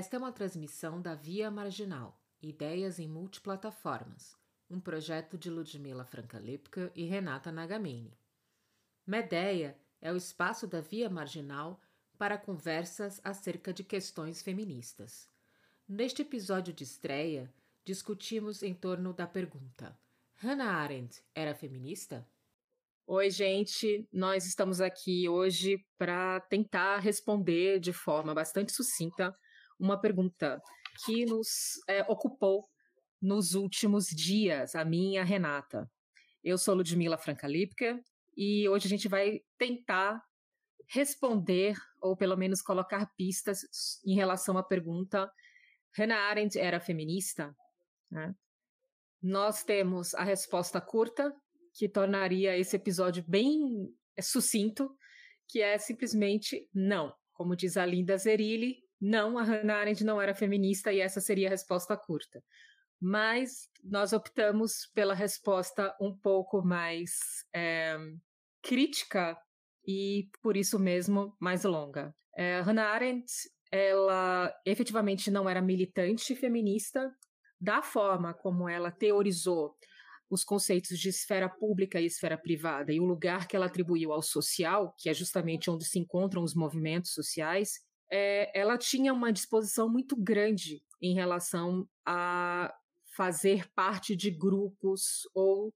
Esta 0.00 0.16
é 0.16 0.18
uma 0.18 0.32
transmissão 0.32 0.98
da 0.98 1.14
Via 1.14 1.50
Marginal, 1.50 2.18
Ideias 2.40 2.98
em 2.98 3.06
Multiplataformas, 3.06 4.34
um 4.70 4.80
projeto 4.80 5.36
de 5.36 5.50
Ludmila 5.50 6.06
Franca-Lipka 6.06 6.90
e 6.94 7.04
Renata 7.04 7.52
Nagamini. 7.52 8.18
Medeia 9.06 9.76
é 10.00 10.10
o 10.10 10.16
espaço 10.16 10.66
da 10.66 10.80
Via 10.80 11.10
Marginal 11.10 11.78
para 12.16 12.38
conversas 12.38 13.20
acerca 13.22 13.74
de 13.74 13.84
questões 13.84 14.40
feministas. 14.40 15.28
Neste 15.86 16.22
episódio 16.22 16.72
de 16.72 16.82
estreia, 16.82 17.52
discutimos 17.84 18.62
em 18.62 18.72
torno 18.72 19.12
da 19.12 19.26
pergunta: 19.26 19.94
Hannah 20.36 20.76
Arendt 20.76 21.22
era 21.34 21.54
feminista? 21.54 22.26
Oi, 23.06 23.28
gente. 23.28 24.08
Nós 24.10 24.46
estamos 24.46 24.80
aqui 24.80 25.28
hoje 25.28 25.84
para 25.98 26.40
tentar 26.40 27.00
responder 27.00 27.78
de 27.78 27.92
forma 27.92 28.32
bastante 28.32 28.72
sucinta 28.72 29.36
uma 29.80 29.98
pergunta 29.98 30.62
que 31.04 31.24
nos 31.24 31.80
é, 31.88 32.02
ocupou 32.02 32.68
nos 33.20 33.54
últimos 33.54 34.06
dias, 34.06 34.74
a 34.74 34.84
minha 34.84 35.24
Renata. 35.24 35.90
Eu 36.44 36.56
sou 36.56 36.74
Ludmila 36.74 37.18
Franca-Lipka 37.18 38.02
e 38.36 38.68
hoje 38.68 38.86
a 38.86 38.88
gente 38.90 39.08
vai 39.08 39.40
tentar 39.58 40.22
responder, 40.86 41.76
ou 42.00 42.16
pelo 42.16 42.36
menos 42.36 42.62
colocar 42.62 43.06
pistas 43.16 43.60
em 44.04 44.14
relação 44.14 44.58
à 44.58 44.62
pergunta: 44.62 45.30
Hannah 45.96 46.28
Arendt 46.28 46.58
era 46.58 46.80
feminista? 46.80 47.54
Né? 48.10 48.34
Nós 49.22 49.62
temos 49.62 50.14
a 50.14 50.24
resposta 50.24 50.80
curta, 50.80 51.34
que 51.74 51.88
tornaria 51.88 52.56
esse 52.56 52.76
episódio 52.76 53.24
bem 53.26 53.94
sucinto, 54.20 54.94
que 55.46 55.60
é 55.60 55.78
simplesmente 55.78 56.68
não. 56.74 57.14
Como 57.32 57.56
diz 57.56 57.76
a 57.76 57.86
Linda 57.86 58.16
Zerilli, 58.16 58.82
não, 59.00 59.38
a 59.38 59.42
Hannah 59.42 59.78
Arendt 59.78 60.04
não 60.04 60.20
era 60.20 60.34
feminista 60.34 60.92
e 60.92 61.00
essa 61.00 61.20
seria 61.20 61.48
a 61.48 61.50
resposta 61.50 61.96
curta. 61.96 62.42
Mas 63.00 63.68
nós 63.82 64.12
optamos 64.12 64.90
pela 64.94 65.14
resposta 65.14 65.96
um 66.00 66.14
pouco 66.14 66.62
mais 66.62 67.12
é, 67.54 67.96
crítica 68.62 69.38
e, 69.86 70.28
por 70.42 70.56
isso 70.56 70.78
mesmo, 70.78 71.34
mais 71.40 71.64
longa. 71.64 72.14
É, 72.36 72.60
Hannah 72.60 72.90
Arendt, 72.90 73.32
ela 73.72 74.54
efetivamente 74.66 75.30
não 75.30 75.48
era 75.48 75.62
militante 75.62 76.34
feminista, 76.36 77.10
da 77.58 77.82
forma 77.82 78.34
como 78.34 78.68
ela 78.68 78.90
teorizou 78.90 79.76
os 80.30 80.44
conceitos 80.44 80.98
de 80.98 81.08
esfera 81.08 81.48
pública 81.48 82.00
e 82.00 82.06
esfera 82.06 82.38
privada 82.38 82.92
e 82.92 83.00
o 83.00 83.04
lugar 83.04 83.48
que 83.48 83.56
ela 83.56 83.66
atribuiu 83.66 84.12
ao 84.12 84.22
social, 84.22 84.94
que 84.96 85.10
é 85.10 85.14
justamente 85.14 85.70
onde 85.70 85.84
se 85.84 85.98
encontram 85.98 86.42
os 86.42 86.54
movimentos 86.54 87.12
sociais, 87.12 87.80
é, 88.10 88.50
ela 88.58 88.76
tinha 88.76 89.12
uma 89.12 89.32
disposição 89.32 89.88
muito 89.88 90.16
grande 90.16 90.82
em 91.00 91.14
relação 91.14 91.88
a 92.04 92.74
fazer 93.14 93.70
parte 93.72 94.16
de 94.16 94.30
grupos 94.30 95.28
ou 95.34 95.74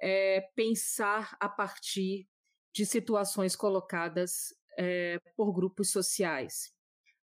é, 0.00 0.40
pensar 0.54 1.36
a 1.40 1.48
partir 1.48 2.28
de 2.72 2.84
situações 2.84 3.56
colocadas 3.56 4.54
é, 4.78 5.18
por 5.36 5.52
grupos 5.52 5.90
sociais. 5.90 6.72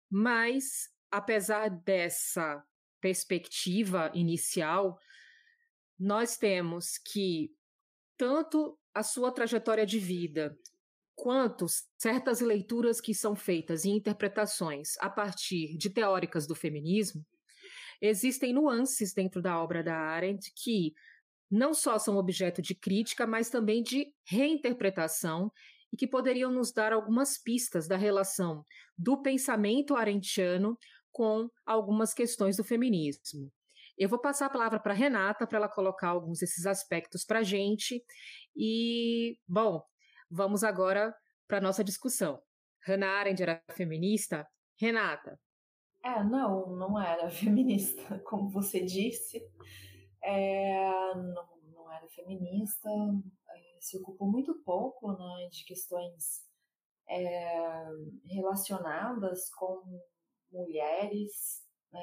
Mas, 0.09 0.89
apesar 1.11 1.69
dessa 1.69 2.65
perspectiva 3.01 4.11
inicial, 4.15 4.99
nós 5.99 6.37
temos 6.37 6.99
que 6.99 7.55
tanto 8.17 8.79
a 8.95 9.03
sua 9.03 9.33
trajetória 9.33 9.87
de 9.87 9.99
vida 9.99 10.57
quanto 11.21 11.67
certas 11.99 12.41
leituras 12.41 12.99
que 12.99 13.15
são 13.15 13.37
feitas 13.37 13.85
e 13.85 13.91
interpretações 13.91 14.97
a 15.01 15.11
partir 15.11 15.77
de 15.77 15.91
teóricas 15.91 16.47
do 16.47 16.55
feminismo, 16.55 17.23
existem 18.01 18.55
nuances 18.55 19.13
dentro 19.13 19.43
da 19.43 19.63
obra 19.63 19.83
da 19.83 19.95
Arendt 19.95 20.51
que 20.57 20.95
não 21.51 21.75
só 21.75 21.99
são 21.99 22.17
objeto 22.17 22.63
de 22.63 22.75
crítica, 22.75 23.27
mas 23.27 23.51
também 23.51 23.83
de 23.83 24.07
reinterpretação 24.25 25.53
e 25.93 25.97
que 25.97 26.07
poderiam 26.07 26.51
nos 26.51 26.73
dar 26.73 26.91
algumas 26.91 27.37
pistas 27.37 27.87
da 27.87 27.99
relação 27.99 28.65
do 28.97 29.21
pensamento 29.21 29.97
arendtiano 29.97 30.79
com 31.13 31.51
algumas 31.67 32.15
questões 32.15 32.57
do 32.57 32.65
feminismo. 32.65 33.53
Eu 33.99 34.09
vou 34.09 34.19
passar 34.19 34.47
a 34.47 34.51
palavra 34.51 34.81
para 34.81 34.95
Renata 34.95 35.47
para 35.47 35.59
ela 35.59 35.69
colocar 35.69 36.09
alguns 36.09 36.39
desses 36.39 36.65
aspectos 36.65 37.27
para 37.27 37.41
a 37.41 37.43
gente. 37.43 38.03
E, 38.57 39.37
bom, 39.47 39.85
vamos 40.31 40.63
agora 40.63 41.15
para 41.49 41.59
a 41.59 41.61
nossa 41.61 41.83
discussão. 41.83 42.41
Hannah 42.87 43.19
Arendt 43.19 43.43
era 43.43 43.63
feminista? 43.73 44.47
Renata. 44.79 45.39
É, 46.03 46.23
não, 46.25 46.77
não 46.77 47.01
era 47.01 47.29
feminista, 47.31 48.19
como 48.21 48.49
você 48.51 48.81
disse. 48.85 49.43
É, 50.23 51.15
não, 51.15 51.49
não 51.73 51.93
era 51.93 52.09
feminista, 52.09 52.89
é, 52.89 53.79
se 53.81 53.99
ocupou 53.99 54.31
muito 54.31 54.55
pouco 54.63 55.13
né, 55.13 55.49
de 55.51 55.65
questões 55.65 56.47
é, 57.09 57.85
relacionadas 58.27 59.51
com 59.55 60.01
mulheres 60.53 61.65
é, 61.93 62.01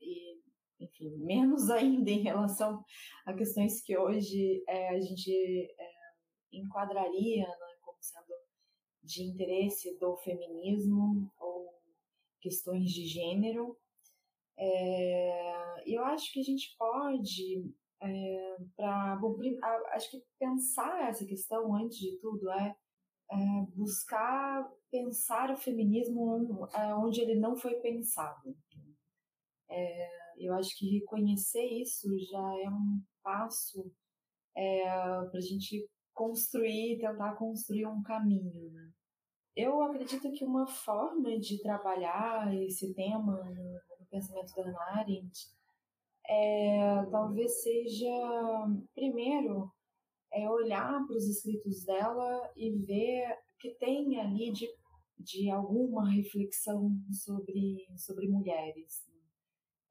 e 0.00 0.42
enfim, 0.80 1.16
menos 1.18 1.70
ainda 1.70 2.10
em 2.10 2.22
relação 2.22 2.84
a 3.24 3.32
questões 3.32 3.80
que 3.82 3.96
hoje 3.96 4.62
é, 4.68 4.90
a 4.90 5.00
gente 5.00 5.30
é, 5.32 5.93
enquadraria 6.58 7.46
né, 7.46 7.76
como 7.82 7.98
sendo 8.00 8.34
de 9.02 9.22
interesse 9.22 9.98
do 9.98 10.16
feminismo 10.16 11.30
ou 11.38 11.74
questões 12.40 12.90
de 12.90 13.06
gênero. 13.06 13.76
É, 14.56 15.82
eu 15.86 16.04
acho 16.04 16.32
que 16.32 16.40
a 16.40 16.44
gente 16.44 16.74
pode, 16.78 17.74
é, 18.00 18.56
para 18.76 19.20
acho 19.92 20.10
que 20.10 20.22
pensar 20.38 21.08
essa 21.08 21.24
questão 21.26 21.74
antes 21.74 21.98
de 21.98 22.16
tudo 22.18 22.50
é, 22.50 22.76
é 23.30 23.36
buscar 23.74 24.70
pensar 24.90 25.50
o 25.50 25.56
feminismo 25.56 26.68
onde 27.02 27.20
ele 27.20 27.34
não 27.34 27.56
foi 27.56 27.74
pensado. 27.80 28.56
É, 29.68 30.08
eu 30.38 30.54
acho 30.54 30.76
que 30.78 30.98
reconhecer 30.98 31.64
isso 31.64 32.08
já 32.30 32.58
é 32.60 32.68
um 32.68 33.02
passo 33.22 33.90
é, 34.56 34.84
para 34.84 35.38
a 35.38 35.40
gente 35.40 35.88
construir, 36.14 36.98
tentar 36.98 37.34
construir 37.34 37.86
um 37.86 38.02
caminho. 38.02 38.70
Né? 38.70 38.90
Eu 39.56 39.82
acredito 39.82 40.30
que 40.32 40.44
uma 40.44 40.66
forma 40.66 41.38
de 41.38 41.60
trabalhar 41.60 42.54
esse 42.62 42.94
tema 42.94 43.44
no, 43.44 43.72
no 44.00 44.06
pensamento 44.10 44.54
da 44.54 44.62
Hannah 44.62 45.00
Arendt 45.00 45.54
é, 46.26 47.04
talvez 47.10 47.62
seja, 47.62 48.08
primeiro, 48.94 49.70
é 50.32 50.48
olhar 50.48 51.06
para 51.06 51.16
os 51.16 51.28
escritos 51.28 51.84
dela 51.84 52.50
e 52.56 52.70
ver 52.70 53.38
que 53.60 53.74
tem 53.74 54.18
ali 54.18 54.50
de, 54.50 54.68
de 55.18 55.50
alguma 55.50 56.10
reflexão 56.10 56.90
sobre, 57.12 57.86
sobre 57.96 58.28
mulheres. 58.28 59.04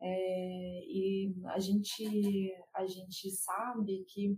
É, 0.01 0.79
e 0.85 1.33
a 1.45 1.59
gente, 1.59 2.53
a 2.73 2.85
gente 2.85 3.31
sabe 3.31 4.03
que 4.06 4.38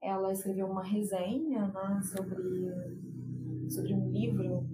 ela 0.00 0.32
escreveu 0.32 0.66
uma 0.66 0.82
resenha 0.82 1.68
né, 1.68 2.00
sobre, 2.02 3.70
sobre 3.70 3.94
um 3.94 4.10
livro 4.10 4.66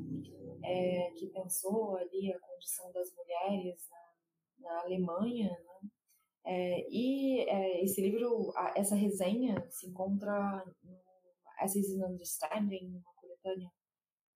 é, 0.62 1.10
que 1.16 1.26
pensou 1.28 1.96
ali 1.96 2.32
a 2.32 2.40
condição 2.40 2.92
das 2.92 3.12
mulheres 3.14 3.88
na, 4.60 4.70
na 4.70 4.80
Alemanha. 4.82 5.50
Né? 5.50 5.90
É, 6.44 6.86
e 6.90 7.40
é, 7.40 7.84
esse 7.84 8.00
livro, 8.00 8.52
essa 8.74 8.94
resenha 8.94 9.66
se 9.70 9.88
encontra 9.88 10.64
no 10.84 10.96
Essays 11.62 11.90
in 11.90 12.04
Understanding, 12.04 13.02
uma 13.02 13.14
coletânea 13.14 13.70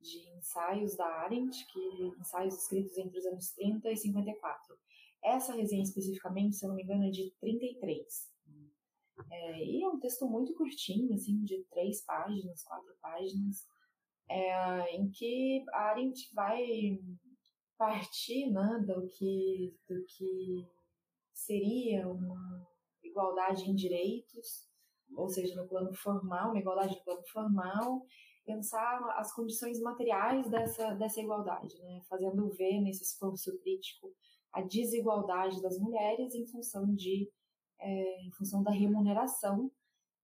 de 0.01 0.31
ensaios 0.39 0.97
da 0.97 1.07
Arendt, 1.07 1.67
que 1.67 2.12
ensaios 2.19 2.55
escritos 2.55 2.97
entre 2.97 3.19
os 3.19 3.27
anos 3.27 3.53
30 3.53 3.91
e 3.91 3.97
54. 3.97 4.77
Essa 5.22 5.54
resenha 5.54 5.83
especificamente, 5.83 6.57
se 6.57 6.65
eu 6.65 6.71
não 6.71 6.77
me 6.77 6.83
engano, 6.83 7.04
é 7.04 7.10
de 7.10 7.31
33. 7.41 8.31
É, 9.31 9.65
e 9.65 9.83
é 9.83 9.89
um 9.89 9.99
texto 9.99 10.28
muito 10.28 10.55
curtinho, 10.55 11.15
assim, 11.15 11.43
de 11.45 11.65
três 11.71 12.05
páginas, 12.05 12.63
quatro 12.63 12.95
páginas, 13.01 13.67
é, 14.28 14.97
em 14.97 15.11
que 15.11 15.65
a 15.72 15.91
Arendt 15.91 16.33
vai 16.34 16.99
partir 17.77 18.51
né, 18.51 18.84
do, 18.87 19.09
que, 19.09 19.75
do 19.89 20.05
que 20.05 20.67
seria 21.33 22.07
uma 22.09 22.69
igualdade 23.03 23.69
em 23.69 23.75
direitos, 23.75 24.69
ou 25.17 25.28
seja, 25.28 25.55
no 25.57 25.67
plano 25.67 25.93
formal, 25.93 26.51
uma 26.51 26.61
igualdade 26.61 26.97
no 26.97 27.05
plano 27.05 27.27
formal, 27.27 28.07
pensar 28.45 29.01
as 29.17 29.34
condições 29.34 29.81
materiais 29.81 30.49
dessa, 30.49 30.95
dessa 30.95 31.21
igualdade, 31.21 31.77
né, 31.81 32.01
fazendo 32.09 32.49
ver 32.51 32.81
nesse 32.81 33.03
esforço 33.03 33.59
crítico 33.59 34.13
a 34.53 34.63
desigualdade 34.63 35.63
das 35.63 35.78
mulheres 35.78 36.34
em 36.34 36.47
função 36.47 36.95
de 36.95 37.31
é, 37.80 38.22
em 38.22 38.30
função 38.32 38.62
da 38.62 38.71
remuneração 38.71 39.71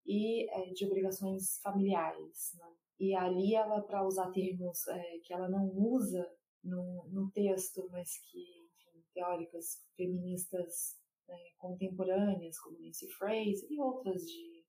e 0.05 0.49
é, 0.50 0.73
de 0.73 0.85
obrigações 0.87 1.58
familiares. 1.62 2.55
Né? 2.58 2.73
E 2.99 3.14
ali 3.14 3.55
ela, 3.55 3.81
para 3.82 4.06
usar 4.06 4.31
termos 4.31 4.87
é, 4.88 5.19
que 5.25 5.32
ela 5.32 5.49
não 5.49 5.67
usa 5.67 6.31
no, 6.62 7.06
no 7.08 7.31
texto, 7.31 7.88
mas 7.91 8.19
que 8.31 8.69
enfim, 8.75 9.05
teóricas 9.12 9.82
feministas 9.97 10.97
né, 11.29 11.38
contemporâneas, 11.58 12.58
como 12.58 12.79
Nancy 12.81 13.08
Fraser 13.08 13.67
e 13.70 13.81
outras 13.81 14.23
de, 14.23 14.64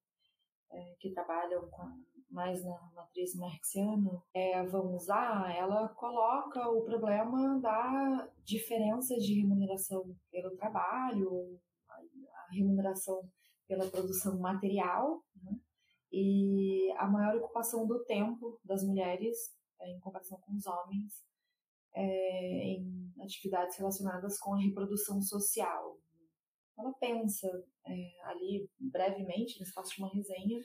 é, 0.72 0.96
que 1.00 1.12
trabalham 1.12 1.68
com, 1.70 2.04
mais 2.30 2.64
na 2.64 2.92
matriz 2.94 3.36
marxiana, 3.36 4.22
é, 4.34 4.64
vão 4.66 4.96
usar, 4.96 5.56
ela 5.56 5.88
coloca 5.90 6.68
o 6.70 6.84
problema 6.84 7.60
da 7.60 8.30
diferença 8.44 9.16
de 9.18 9.34
remuneração 9.34 10.16
pelo 10.30 10.56
trabalho, 10.58 11.60
remuneração 12.52 13.30
pela 13.68 13.90
produção 13.90 14.40
material, 14.40 15.24
né, 15.44 15.60
e 16.12 16.92
a 16.98 17.08
maior 17.08 17.36
ocupação 17.36 17.86
do 17.86 18.04
tempo 18.06 18.60
das 18.64 18.84
mulheres 18.84 19.38
é, 19.80 19.92
em 19.92 20.00
comparação 20.00 20.40
com 20.40 20.56
os 20.56 20.66
homens 20.66 21.14
é, 21.94 22.64
em 22.74 23.14
atividades 23.22 23.78
relacionadas 23.78 24.40
com 24.40 24.54
a 24.54 24.60
reprodução 24.60 25.22
social. 25.22 25.98
Ela 26.78 26.94
pensa 26.94 27.48
é, 27.86 28.22
ali 28.26 28.70
brevemente, 28.80 29.60
no 29.60 29.66
espaço 29.66 29.96
de 29.96 30.02
uma 30.02 30.14
resenha, 30.14 30.60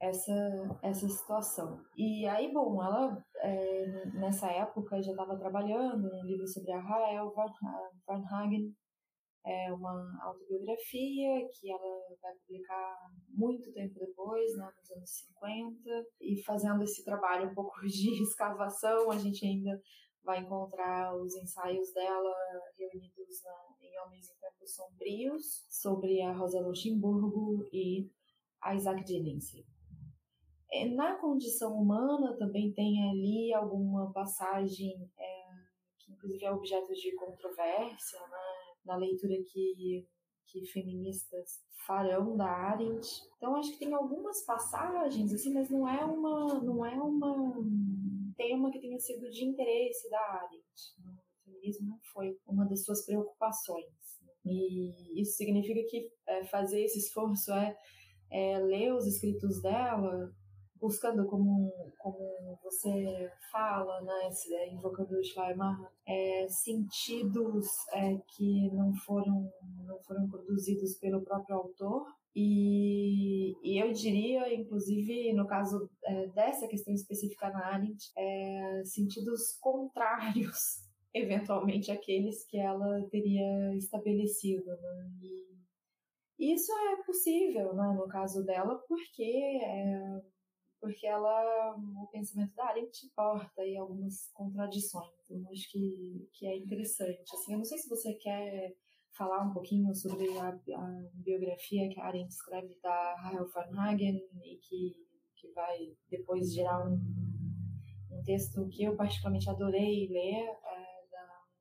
essa, 0.00 0.78
essa 0.82 1.08
situação. 1.08 1.84
E 1.96 2.26
aí, 2.28 2.52
bom, 2.52 2.80
ela 2.82 3.20
é, 3.38 4.06
nessa 4.14 4.48
época 4.50 5.02
já 5.02 5.10
estava 5.10 5.36
trabalhando 5.36 6.08
num 6.08 6.24
livro 6.24 6.46
sobre 6.46 6.70
a 6.70 6.80
Rael 6.80 7.34
Varnhagen, 8.06 8.72
é 9.48 9.72
uma 9.72 10.18
autobiografia 10.22 11.48
que 11.50 11.72
ela 11.72 12.16
vai 12.20 12.34
publicar 12.46 12.96
muito 13.30 13.72
tempo 13.72 13.98
depois, 13.98 14.54
né, 14.56 14.70
nos 14.78 14.90
anos 14.90 15.10
50, 15.10 16.06
e 16.20 16.42
fazendo 16.44 16.82
esse 16.82 17.02
trabalho 17.02 17.50
um 17.50 17.54
pouco 17.54 17.80
de 17.86 18.10
escavação, 18.22 19.10
a 19.10 19.16
gente 19.16 19.46
ainda 19.46 19.80
vai 20.22 20.40
encontrar 20.40 21.16
os 21.16 21.34
ensaios 21.36 21.90
dela 21.94 22.34
reunidos 22.76 23.42
na, 23.42 23.86
em 23.86 23.98
Homens 24.00 24.28
em 24.28 24.38
Tempos 24.38 24.74
Sombrios, 24.74 25.64
sobre 25.70 26.20
a 26.20 26.32
Rosa 26.32 26.60
Luxemburgo 26.60 27.66
e 27.72 28.06
a 28.60 28.74
Isaac 28.74 29.02
Dennings. 29.04 29.46
É, 30.70 30.84
na 30.90 31.16
condição 31.16 31.72
humana 31.72 32.36
também 32.36 32.70
tem 32.74 33.08
ali 33.08 33.54
alguma 33.54 34.12
passagem 34.12 35.10
é, 35.18 35.44
que 35.98 36.12
inclusive 36.12 36.44
é 36.44 36.52
objeto 36.52 36.92
de 36.92 37.14
controvérsia, 37.14 38.20
né? 38.28 38.67
Na 38.88 38.96
leitura 38.96 39.34
que, 39.52 40.06
que 40.46 40.64
feministas 40.72 41.62
farão 41.86 42.36
da 42.36 42.46
Arendt. 42.46 43.06
Então 43.36 43.54
acho 43.54 43.72
que 43.72 43.78
tem 43.78 43.92
algumas 43.92 44.44
passagens 44.44 45.32
assim, 45.32 45.52
mas 45.52 45.70
não 45.70 45.86
é 45.86 46.04
uma 46.04 46.60
não 46.60 46.84
é 46.84 46.94
uma 46.94 47.58
um 47.58 48.32
tema 48.36 48.70
que 48.70 48.80
tenha 48.80 48.98
sido 48.98 49.30
de 49.30 49.44
interesse 49.44 50.08
da 50.10 50.18
Arendt. 50.18 50.64
O 51.06 51.44
feminismo 51.44 51.88
não 51.88 51.98
foi 52.12 52.36
uma 52.46 52.64
das 52.66 52.84
suas 52.84 53.04
preocupações. 53.04 53.86
E 54.44 55.20
isso 55.20 55.36
significa 55.36 55.80
que 55.88 56.10
é, 56.26 56.44
fazer 56.46 56.82
esse 56.82 56.98
esforço 56.98 57.52
é, 57.52 57.76
é 58.30 58.58
ler 58.58 58.94
os 58.94 59.06
escritos 59.06 59.60
dela 59.60 60.32
buscando 60.80 61.26
como, 61.26 61.72
como 61.98 62.58
você 62.62 63.30
fala, 63.50 64.00
né, 64.02 64.30
é, 64.52 64.72
invocando 64.72 65.16
o 65.16 65.24
Schleimer, 65.24 65.76
é, 66.06 66.46
sentidos 66.48 67.66
é, 67.92 68.16
que 68.36 68.70
não 68.72 68.94
foram, 68.94 69.52
não 69.86 69.98
foram 70.02 70.28
produzidos 70.28 70.94
pelo 70.98 71.22
próprio 71.22 71.56
autor. 71.56 72.06
E, 72.34 73.54
e 73.62 73.82
eu 73.82 73.92
diria, 73.92 74.54
inclusive, 74.54 75.32
no 75.32 75.46
caso 75.46 75.90
é, 76.04 76.26
dessa 76.28 76.68
questão 76.68 76.94
específica 76.94 77.50
na 77.50 77.66
Arendt, 77.66 78.12
é, 78.16 78.82
sentidos 78.84 79.58
contrários, 79.60 80.84
eventualmente, 81.12 81.90
àqueles 81.90 82.44
que 82.46 82.58
ela 82.58 83.02
teria 83.10 83.74
estabelecido. 83.76 84.66
Né? 84.66 85.10
E 86.38 86.54
isso 86.54 86.70
é 86.72 87.02
possível, 87.04 87.74
né, 87.74 87.92
no 87.96 88.06
caso 88.06 88.44
dela, 88.44 88.78
porque 88.86 89.60
é, 89.64 90.20
porque 90.80 91.06
ela, 91.06 91.74
o 91.76 92.06
pensamento 92.10 92.54
da 92.54 92.66
Arendt 92.66 93.06
importa 93.06 93.64
e 93.64 93.76
algumas 93.76 94.30
contradições. 94.32 95.10
Eu 95.30 95.42
acho 95.50 95.70
que, 95.70 96.28
que 96.32 96.46
é 96.46 96.56
interessante. 96.56 97.34
Assim, 97.34 97.52
eu 97.52 97.58
não 97.58 97.64
sei 97.64 97.78
se 97.78 97.88
você 97.88 98.14
quer 98.14 98.74
falar 99.16 99.44
um 99.44 99.52
pouquinho 99.52 99.94
sobre 99.94 100.28
a, 100.38 100.48
a 100.48 101.08
biografia 101.14 101.88
que 101.88 102.00
a 102.00 102.06
Arendt 102.06 102.32
escreve 102.32 102.78
da 102.82 103.14
Rahel 103.16 103.48
Farnhagen 103.48 104.16
e 104.44 104.56
que, 104.58 104.94
que 105.36 105.50
vai 105.52 105.96
depois 106.08 106.54
gerar 106.54 106.86
um, 106.86 106.94
um 108.12 108.22
texto 108.22 108.68
que 108.68 108.84
eu 108.84 108.96
particularmente 108.96 109.50
adorei 109.50 110.08
ler, 110.08 110.48
é, 110.48 110.87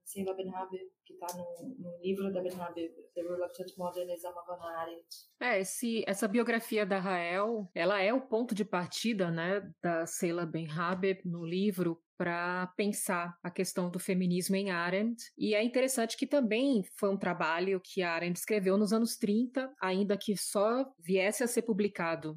da 0.07 0.23
Sheila 0.23 0.33
Benhaber, 0.33 0.79
que 1.05 1.13
está 1.13 1.27
no, 1.35 1.75
no, 1.77 1.97
livro 2.01 2.31
da 2.31 2.41
Benhaber, 2.41 2.89
The 3.13 3.21
Reluctant 3.21 3.77
Modernism 3.77 4.27
of 4.27 4.49
Hannah 4.49 4.79
Arendt. 4.79 5.07
É, 5.39 5.59
esse, 5.59 6.03
essa 6.07 6.27
biografia 6.27 6.85
da 6.85 6.99
Rael, 6.99 7.69
ela 7.75 8.01
é 8.01 8.13
o 8.13 8.21
ponto 8.21 8.55
de 8.55 8.63
partida, 8.63 9.29
né, 9.29 9.61
da 9.81 10.05
Sheila 10.05 10.45
Benhaber 10.45 11.21
no 11.25 11.45
livro 11.45 12.01
para 12.17 12.67
pensar 12.75 13.37
a 13.43 13.51
questão 13.51 13.91
do 13.91 13.99
feminismo 13.99 14.55
em 14.55 14.71
Arendt. 14.71 15.21
E 15.37 15.53
é 15.53 15.63
interessante 15.63 16.17
que 16.17 16.25
também 16.25 16.83
foi 16.97 17.09
um 17.09 17.17
trabalho 17.17 17.79
que 17.83 18.01
Arendt 18.01 18.39
escreveu 18.39 18.75
nos 18.77 18.91
anos 18.91 19.17
30, 19.17 19.71
ainda 19.79 20.17
que 20.17 20.35
só 20.35 20.83
viesse 20.99 21.43
a 21.43 21.47
ser 21.47 21.61
publicado 21.61 22.35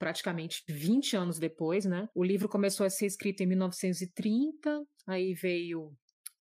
praticamente 0.00 0.64
20 0.66 1.14
anos 1.14 1.38
depois, 1.38 1.84
né? 1.84 2.08
O 2.14 2.24
livro 2.24 2.48
começou 2.48 2.86
a 2.86 2.90
ser 2.90 3.04
escrito 3.06 3.42
em 3.42 3.46
1930, 3.46 4.82
aí 5.06 5.34
veio 5.34 5.94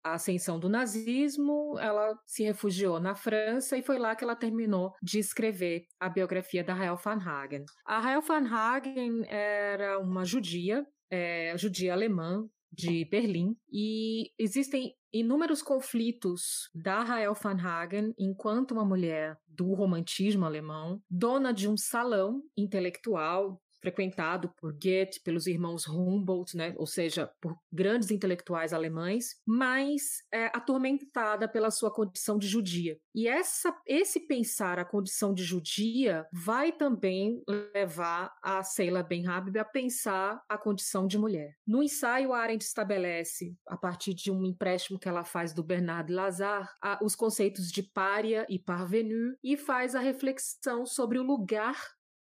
a 0.03 0.13
ascensão 0.13 0.59
do 0.59 0.69
nazismo, 0.69 1.77
ela 1.79 2.17
se 2.25 2.43
refugiou 2.43 2.99
na 2.99 3.15
França 3.15 3.77
e 3.77 3.83
foi 3.83 3.97
lá 3.97 4.15
que 4.15 4.23
ela 4.23 4.35
terminou 4.35 4.93
de 5.01 5.19
escrever 5.19 5.85
a 5.99 6.09
biografia 6.09 6.63
da 6.63 6.73
Rael 6.73 6.97
van 6.97 7.19
Hagen. 7.19 7.65
A 7.85 7.99
Rael 7.99 8.21
van 8.21 8.45
Hagen 8.45 9.25
era 9.27 9.99
uma 9.99 10.23
judia, 10.25 10.85
é, 11.11 11.53
judia 11.57 11.93
alemã 11.93 12.47
de 12.71 13.05
Berlim 13.05 13.55
e 13.71 14.31
existem 14.37 14.93
inúmeros 15.11 15.61
conflitos 15.61 16.69
da 16.73 17.03
Rael 17.03 17.33
van 17.33 17.57
Hagen 17.59 18.13
enquanto 18.17 18.71
uma 18.71 18.85
mulher 18.85 19.37
do 19.47 19.73
romantismo 19.73 20.45
alemão, 20.45 21.01
dona 21.09 21.51
de 21.51 21.67
um 21.67 21.75
salão 21.75 22.41
intelectual 22.55 23.59
frequentado 23.81 24.49
por 24.57 24.73
Goethe, 24.73 25.21
pelos 25.23 25.47
irmãos 25.47 25.87
Humboldt, 25.87 26.55
né, 26.55 26.73
ou 26.77 26.85
seja, 26.85 27.31
por 27.41 27.57
grandes 27.71 28.11
intelectuais 28.11 28.73
alemães, 28.73 29.39
mas 29.45 30.23
é, 30.31 30.45
atormentada 30.47 31.47
pela 31.47 31.71
sua 31.71 31.93
condição 31.93 32.37
de 32.37 32.47
judia. 32.47 32.99
E 33.13 33.27
essa, 33.27 33.75
esse 33.85 34.27
pensar 34.27 34.79
a 34.79 34.85
condição 34.85 35.33
de 35.33 35.43
judia 35.43 36.27
vai 36.31 36.71
também 36.71 37.41
levar 37.73 38.33
a 38.43 38.63
Sheila 38.63 39.03
Ben-Habib 39.03 39.57
a 39.57 39.65
pensar 39.65 40.41
a 40.47 40.57
condição 40.57 41.07
de 41.07 41.17
mulher. 41.17 41.55
No 41.65 41.81
ensaio, 41.81 42.33
Arendt 42.33 42.63
estabelece, 42.63 43.55
a 43.67 43.77
partir 43.77 44.13
de 44.13 44.31
um 44.31 44.45
empréstimo 44.45 44.99
que 44.99 45.07
ela 45.07 45.23
faz 45.23 45.53
do 45.53 45.63
Bernard 45.63 46.11
Lazare, 46.11 46.67
a, 46.81 46.99
os 47.03 47.15
conceitos 47.15 47.71
de 47.71 47.83
pária 47.83 48.45
e 48.49 48.59
parvenu 48.59 49.35
e 49.43 49.57
faz 49.57 49.95
a 49.95 49.99
reflexão 49.99 50.85
sobre 50.85 51.17
o 51.17 51.23
lugar 51.23 51.75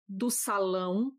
do 0.08 0.30
salão 0.30 1.12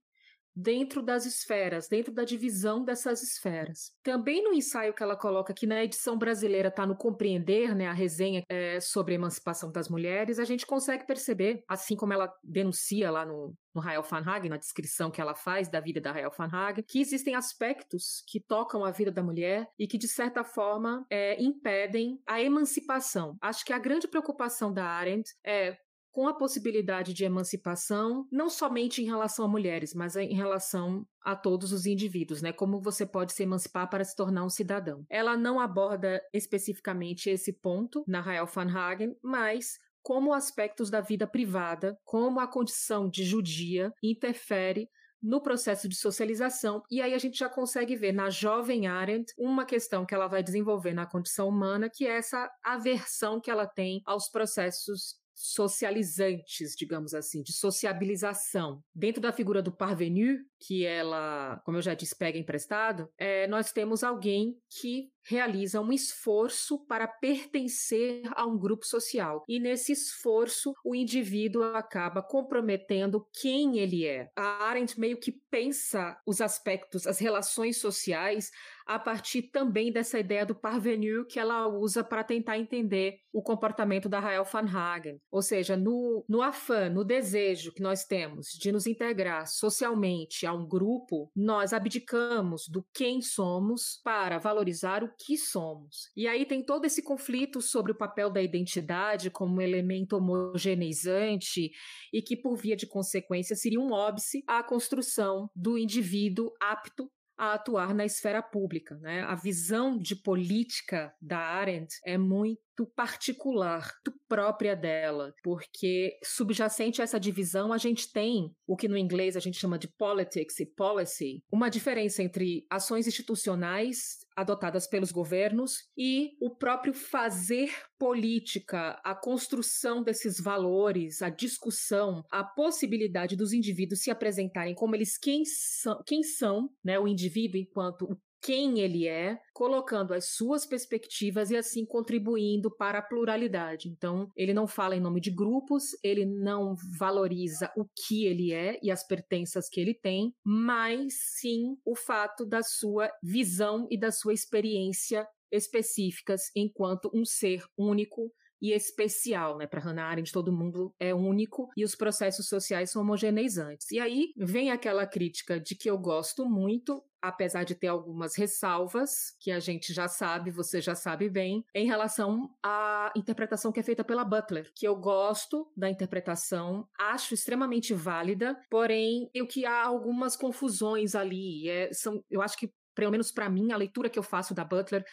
dentro 0.61 1.01
das 1.01 1.25
esferas, 1.25 1.87
dentro 1.87 2.13
da 2.13 2.23
divisão 2.23 2.83
dessas 2.83 3.23
esferas. 3.23 3.91
Também 4.03 4.43
no 4.43 4.53
ensaio 4.53 4.93
que 4.93 5.01
ela 5.01 5.15
coloca 5.15 5.53
aqui 5.53 5.65
na 5.65 5.83
edição 5.83 6.17
brasileira, 6.17 6.67
está 6.67 6.85
no 6.85 6.95
Compreender, 6.95 7.73
né, 7.73 7.87
a 7.87 7.93
resenha 7.93 8.43
é, 8.49 8.79
sobre 8.79 9.13
a 9.13 9.15
emancipação 9.15 9.71
das 9.71 9.87
mulheres, 9.89 10.37
a 10.37 10.43
gente 10.43 10.65
consegue 10.65 11.07
perceber, 11.07 11.63
assim 11.67 11.95
como 11.95 12.11
ela 12.11 12.31
denuncia 12.43 13.09
lá 13.09 13.25
no, 13.25 13.55
no 13.73 13.81
Rael 13.81 14.03
van 14.03 14.23
Hagen, 14.25 14.49
na 14.49 14.57
descrição 14.57 15.09
que 15.09 15.21
ela 15.21 15.33
faz 15.33 15.69
da 15.69 15.79
vida 15.79 16.01
da 16.01 16.11
Rael 16.11 16.31
van 16.37 16.49
Hagen, 16.51 16.83
que 16.85 16.99
existem 16.99 17.35
aspectos 17.35 18.23
que 18.27 18.39
tocam 18.39 18.83
a 18.83 18.91
vida 18.91 19.11
da 19.11 19.23
mulher 19.23 19.67
e 19.77 19.87
que, 19.87 19.97
de 19.97 20.07
certa 20.07 20.43
forma, 20.43 21.05
é, 21.09 21.41
impedem 21.41 22.21
a 22.27 22.41
emancipação. 22.41 23.37
Acho 23.41 23.63
que 23.63 23.73
a 23.73 23.79
grande 23.79 24.07
preocupação 24.07 24.73
da 24.73 24.85
Arendt 24.85 25.29
é 25.45 25.77
com 26.11 26.27
a 26.27 26.33
possibilidade 26.33 27.13
de 27.13 27.23
emancipação, 27.23 28.25
não 28.31 28.49
somente 28.49 29.01
em 29.01 29.05
relação 29.05 29.45
a 29.45 29.47
mulheres, 29.47 29.93
mas 29.93 30.15
em 30.15 30.33
relação 30.33 31.05
a 31.23 31.35
todos 31.35 31.71
os 31.71 31.85
indivíduos, 31.85 32.41
né? 32.41 32.51
Como 32.51 32.81
você 32.81 33.05
pode 33.05 33.33
se 33.33 33.43
emancipar 33.43 33.89
para 33.89 34.03
se 34.03 34.15
tornar 34.15 34.43
um 34.43 34.49
cidadão. 34.49 35.05
Ela 35.09 35.37
não 35.37 35.59
aborda 35.59 36.21
especificamente 36.33 37.29
esse 37.29 37.53
ponto 37.53 38.03
na 38.07 38.21
Rael 38.21 38.45
van 38.45 38.69
Hagen, 38.69 39.15
mas 39.23 39.77
como 40.01 40.33
aspectos 40.33 40.89
da 40.89 41.01
vida 41.01 41.27
privada, 41.27 41.97
como 42.03 42.39
a 42.39 42.47
condição 42.47 43.09
de 43.09 43.23
judia 43.23 43.91
interfere 44.01 44.87
no 45.21 45.41
processo 45.41 45.89
de 45.89 45.95
socialização, 45.95 46.81
e 46.89 47.01
aí 47.01 47.13
a 47.13 47.17
gente 47.17 47.37
já 47.37 47.49
consegue 47.49 47.95
ver 47.95 48.13
na 48.13 48.29
jovem 48.29 48.87
Arendt 48.87 49.33
uma 49.37 49.65
questão 49.65 50.05
que 50.05 50.15
ela 50.15 50.27
vai 50.27 50.41
desenvolver 50.41 50.93
na 50.93 51.05
condição 51.05 51.49
humana, 51.49 51.89
que 51.93 52.07
é 52.07 52.17
essa 52.17 52.49
aversão 52.63 53.39
que 53.41 53.51
ela 53.51 53.67
tem 53.67 54.01
aos 54.05 54.29
processos 54.29 55.15
socializantes, 55.39 56.75
digamos 56.75 57.13
assim, 57.13 57.41
de 57.41 57.53
sociabilização. 57.53 58.83
Dentro 58.93 59.21
da 59.21 59.31
figura 59.31 59.61
do 59.61 59.71
parvenu, 59.71 60.37
que 60.59 60.85
ela, 60.85 61.61
como 61.65 61.77
eu 61.77 61.81
já 61.81 61.93
disse, 61.93 62.15
pega 62.15 62.37
emprestado, 62.37 63.09
é, 63.17 63.47
nós 63.47 63.71
temos 63.71 64.03
alguém 64.03 64.57
que 64.69 65.09
realiza 65.29 65.79
um 65.79 65.91
esforço 65.91 66.79
para 66.85 67.07
pertencer 67.07 68.23
a 68.35 68.45
um 68.45 68.57
grupo 68.57 68.85
social. 68.85 69.43
E 69.47 69.59
nesse 69.59 69.91
esforço, 69.91 70.73
o 70.83 70.95
indivíduo 70.95 71.63
acaba 71.63 72.23
comprometendo 72.23 73.25
quem 73.39 73.77
ele 73.77 74.05
é. 74.05 74.29
A 74.35 74.65
Arendt 74.65 74.99
meio 74.99 75.19
que 75.19 75.31
pensa 75.51 76.17
os 76.25 76.41
aspectos, 76.41 77.05
as 77.05 77.19
relações 77.19 77.77
sociais 77.77 78.49
a 78.89 78.97
partir 78.97 79.43
também 79.43 79.91
dessa 79.91 80.17
ideia 80.17 80.43
do 80.43 80.55
parvenu 80.55 81.23
que 81.23 81.39
ela 81.39 81.67
usa 81.67 82.03
para 82.03 82.23
tentar 82.23 82.57
entender 82.57 83.19
o 83.31 83.39
comportamento 83.39 84.09
da 84.09 84.19
Rael 84.19 84.43
van 84.43 84.65
Hagen. 84.65 85.21
Ou 85.29 85.43
seja, 85.43 85.77
no, 85.77 86.25
no 86.27 86.41
afã, 86.41 86.89
no 86.89 87.03
desejo 87.03 87.71
que 87.71 87.83
nós 87.83 88.03
temos 88.03 88.47
de 88.47 88.71
nos 88.71 88.87
integrar 88.87 89.45
socialmente 89.45 90.47
a 90.49 90.53
um 90.53 90.67
grupo, 90.67 91.31
nós 91.35 91.73
abdicamos 91.73 92.67
do 92.67 92.85
quem 92.93 93.21
somos 93.21 93.99
para 94.03 94.37
valorizar 94.37 95.03
o 95.03 95.13
que 95.17 95.37
somos. 95.37 96.09
E 96.15 96.27
aí 96.27 96.45
tem 96.45 96.63
todo 96.63 96.85
esse 96.85 97.03
conflito 97.03 97.61
sobre 97.61 97.91
o 97.91 97.97
papel 97.97 98.29
da 98.29 98.41
identidade 98.41 99.29
como 99.29 99.61
elemento 99.61 100.17
homogeneizante 100.17 101.71
e 102.11 102.21
que, 102.21 102.35
por 102.35 102.55
via 102.55 102.75
de 102.75 102.87
consequência, 102.87 103.55
seria 103.55 103.79
um 103.79 103.91
óbice 103.91 104.43
à 104.47 104.63
construção 104.63 105.49
do 105.55 105.77
indivíduo 105.77 106.51
apto 106.59 107.09
a 107.39 107.53
atuar 107.53 107.93
na 107.93 108.03
esfera 108.03 108.43
pública. 108.43 108.97
Né? 108.97 109.21
A 109.21 109.33
visão 109.33 109.97
de 109.97 110.13
política 110.13 111.13
da 111.21 111.39
Arendt 111.39 111.95
é 112.05 112.17
muito 112.17 112.59
particular, 112.85 113.89
muito 114.09 114.19
própria 114.27 114.75
dela, 114.75 115.33
porque 115.43 116.17
subjacente 116.23 117.01
a 117.01 117.03
essa 117.03 117.19
divisão 117.19 117.73
a 117.73 117.77
gente 117.77 118.11
tem 118.11 118.53
o 118.67 118.75
que 118.75 118.87
no 118.87 118.97
inglês 118.97 119.35
a 119.35 119.39
gente 119.39 119.57
chama 119.57 119.79
de 119.79 119.87
politics 119.87 120.59
e 120.59 120.65
policy, 120.65 121.43
uma 121.51 121.69
diferença 121.69 122.21
entre 122.21 122.65
ações 122.69 123.07
institucionais 123.07 124.19
adotadas 124.35 124.87
pelos 124.87 125.11
governos 125.11 125.89
e 125.97 126.31
o 126.39 126.55
próprio 126.55 126.93
fazer 126.93 127.71
política, 127.97 128.99
a 129.03 129.13
construção 129.13 130.01
desses 130.01 130.39
valores, 130.39 131.21
a 131.21 131.29
discussão, 131.29 132.23
a 132.31 132.43
possibilidade 132.43 133.35
dos 133.35 133.51
indivíduos 133.51 134.01
se 134.01 134.11
apresentarem 134.11 134.73
como 134.73 134.95
eles 134.95 135.17
quem 135.17 135.43
são, 135.43 136.01
quem 136.05 136.23
são 136.23 136.69
né, 136.83 136.97
o 136.97 137.07
indivíduo 137.07 137.59
enquanto 137.59 138.03
o 138.03 138.17
quem 138.41 138.79
ele 138.79 139.07
é, 139.07 139.39
colocando 139.53 140.13
as 140.13 140.29
suas 140.29 140.65
perspectivas 140.65 141.51
e 141.51 141.57
assim 141.57 141.85
contribuindo 141.85 142.69
para 142.75 142.99
a 142.99 143.01
pluralidade. 143.01 143.89
Então, 143.89 144.31
ele 144.35 144.53
não 144.53 144.67
fala 144.67 144.95
em 144.95 145.01
nome 145.01 145.19
de 145.19 145.31
grupos, 145.31 145.91
ele 146.03 146.25
não 146.25 146.75
valoriza 146.97 147.71
o 147.75 147.85
que 147.85 148.25
ele 148.25 148.53
é 148.53 148.79
e 148.81 148.91
as 148.91 149.05
pertenças 149.05 149.67
que 149.69 149.79
ele 149.79 149.93
tem, 149.93 150.33
mas 150.43 151.13
sim 151.39 151.77
o 151.85 151.95
fato 151.95 152.45
da 152.45 152.63
sua 152.63 153.11
visão 153.21 153.87
e 153.89 153.99
da 153.99 154.11
sua 154.11 154.33
experiência 154.33 155.27
específicas 155.51 156.51
enquanto 156.55 157.09
um 157.13 157.25
ser 157.25 157.63
único 157.77 158.31
e 158.61 158.73
especial, 158.73 159.57
né? 159.57 159.65
Para 159.65 159.79
Hannah 159.79 160.05
Arendt, 160.05 160.31
todo 160.31 160.51
mundo 160.51 160.93
é 160.99 161.13
único 161.13 161.69
e 161.77 161.83
os 161.83 161.95
processos 161.95 162.47
sociais 162.47 162.91
são 162.91 163.01
homogeneizantes. 163.01 163.89
E 163.91 163.99
aí 163.99 164.33
vem 164.35 164.71
aquela 164.71 165.07
crítica 165.07 165.59
de 165.59 165.75
que 165.75 165.89
eu 165.89 165.97
gosto 165.97 166.45
muito, 166.45 167.01
apesar 167.21 167.63
de 167.63 167.75
ter 167.75 167.87
algumas 167.87 168.35
ressalvas, 168.35 169.35
que 169.39 169.51
a 169.51 169.59
gente 169.59 169.93
já 169.93 170.07
sabe, 170.07 170.51
você 170.51 170.81
já 170.81 170.95
sabe 170.95 171.29
bem, 171.29 171.65
em 171.73 171.85
relação 171.85 172.49
à 172.63 173.11
interpretação 173.15 173.71
que 173.71 173.79
é 173.79 173.83
feita 173.83 174.03
pela 174.03 174.23
Butler, 174.23 174.71
que 174.75 174.87
eu 174.87 174.95
gosto 174.95 175.71
da 175.75 175.89
interpretação, 175.89 176.87
acho 176.99 177.33
extremamente 177.33 177.93
válida, 177.93 178.59
porém, 178.69 179.29
eu 179.33 179.47
que 179.47 179.65
há 179.65 179.83
algumas 179.83 180.35
confusões 180.35 181.15
ali. 181.15 181.69
É, 181.69 181.91
são, 181.93 182.23
eu 182.29 182.41
acho 182.41 182.57
que, 182.57 182.71
pelo 182.95 183.11
menos 183.11 183.31
para 183.31 183.49
mim, 183.49 183.71
a 183.71 183.77
leitura 183.77 184.09
que 184.09 184.19
eu 184.19 184.23
faço 184.23 184.53
da 184.53 184.63
Butler 184.63 185.05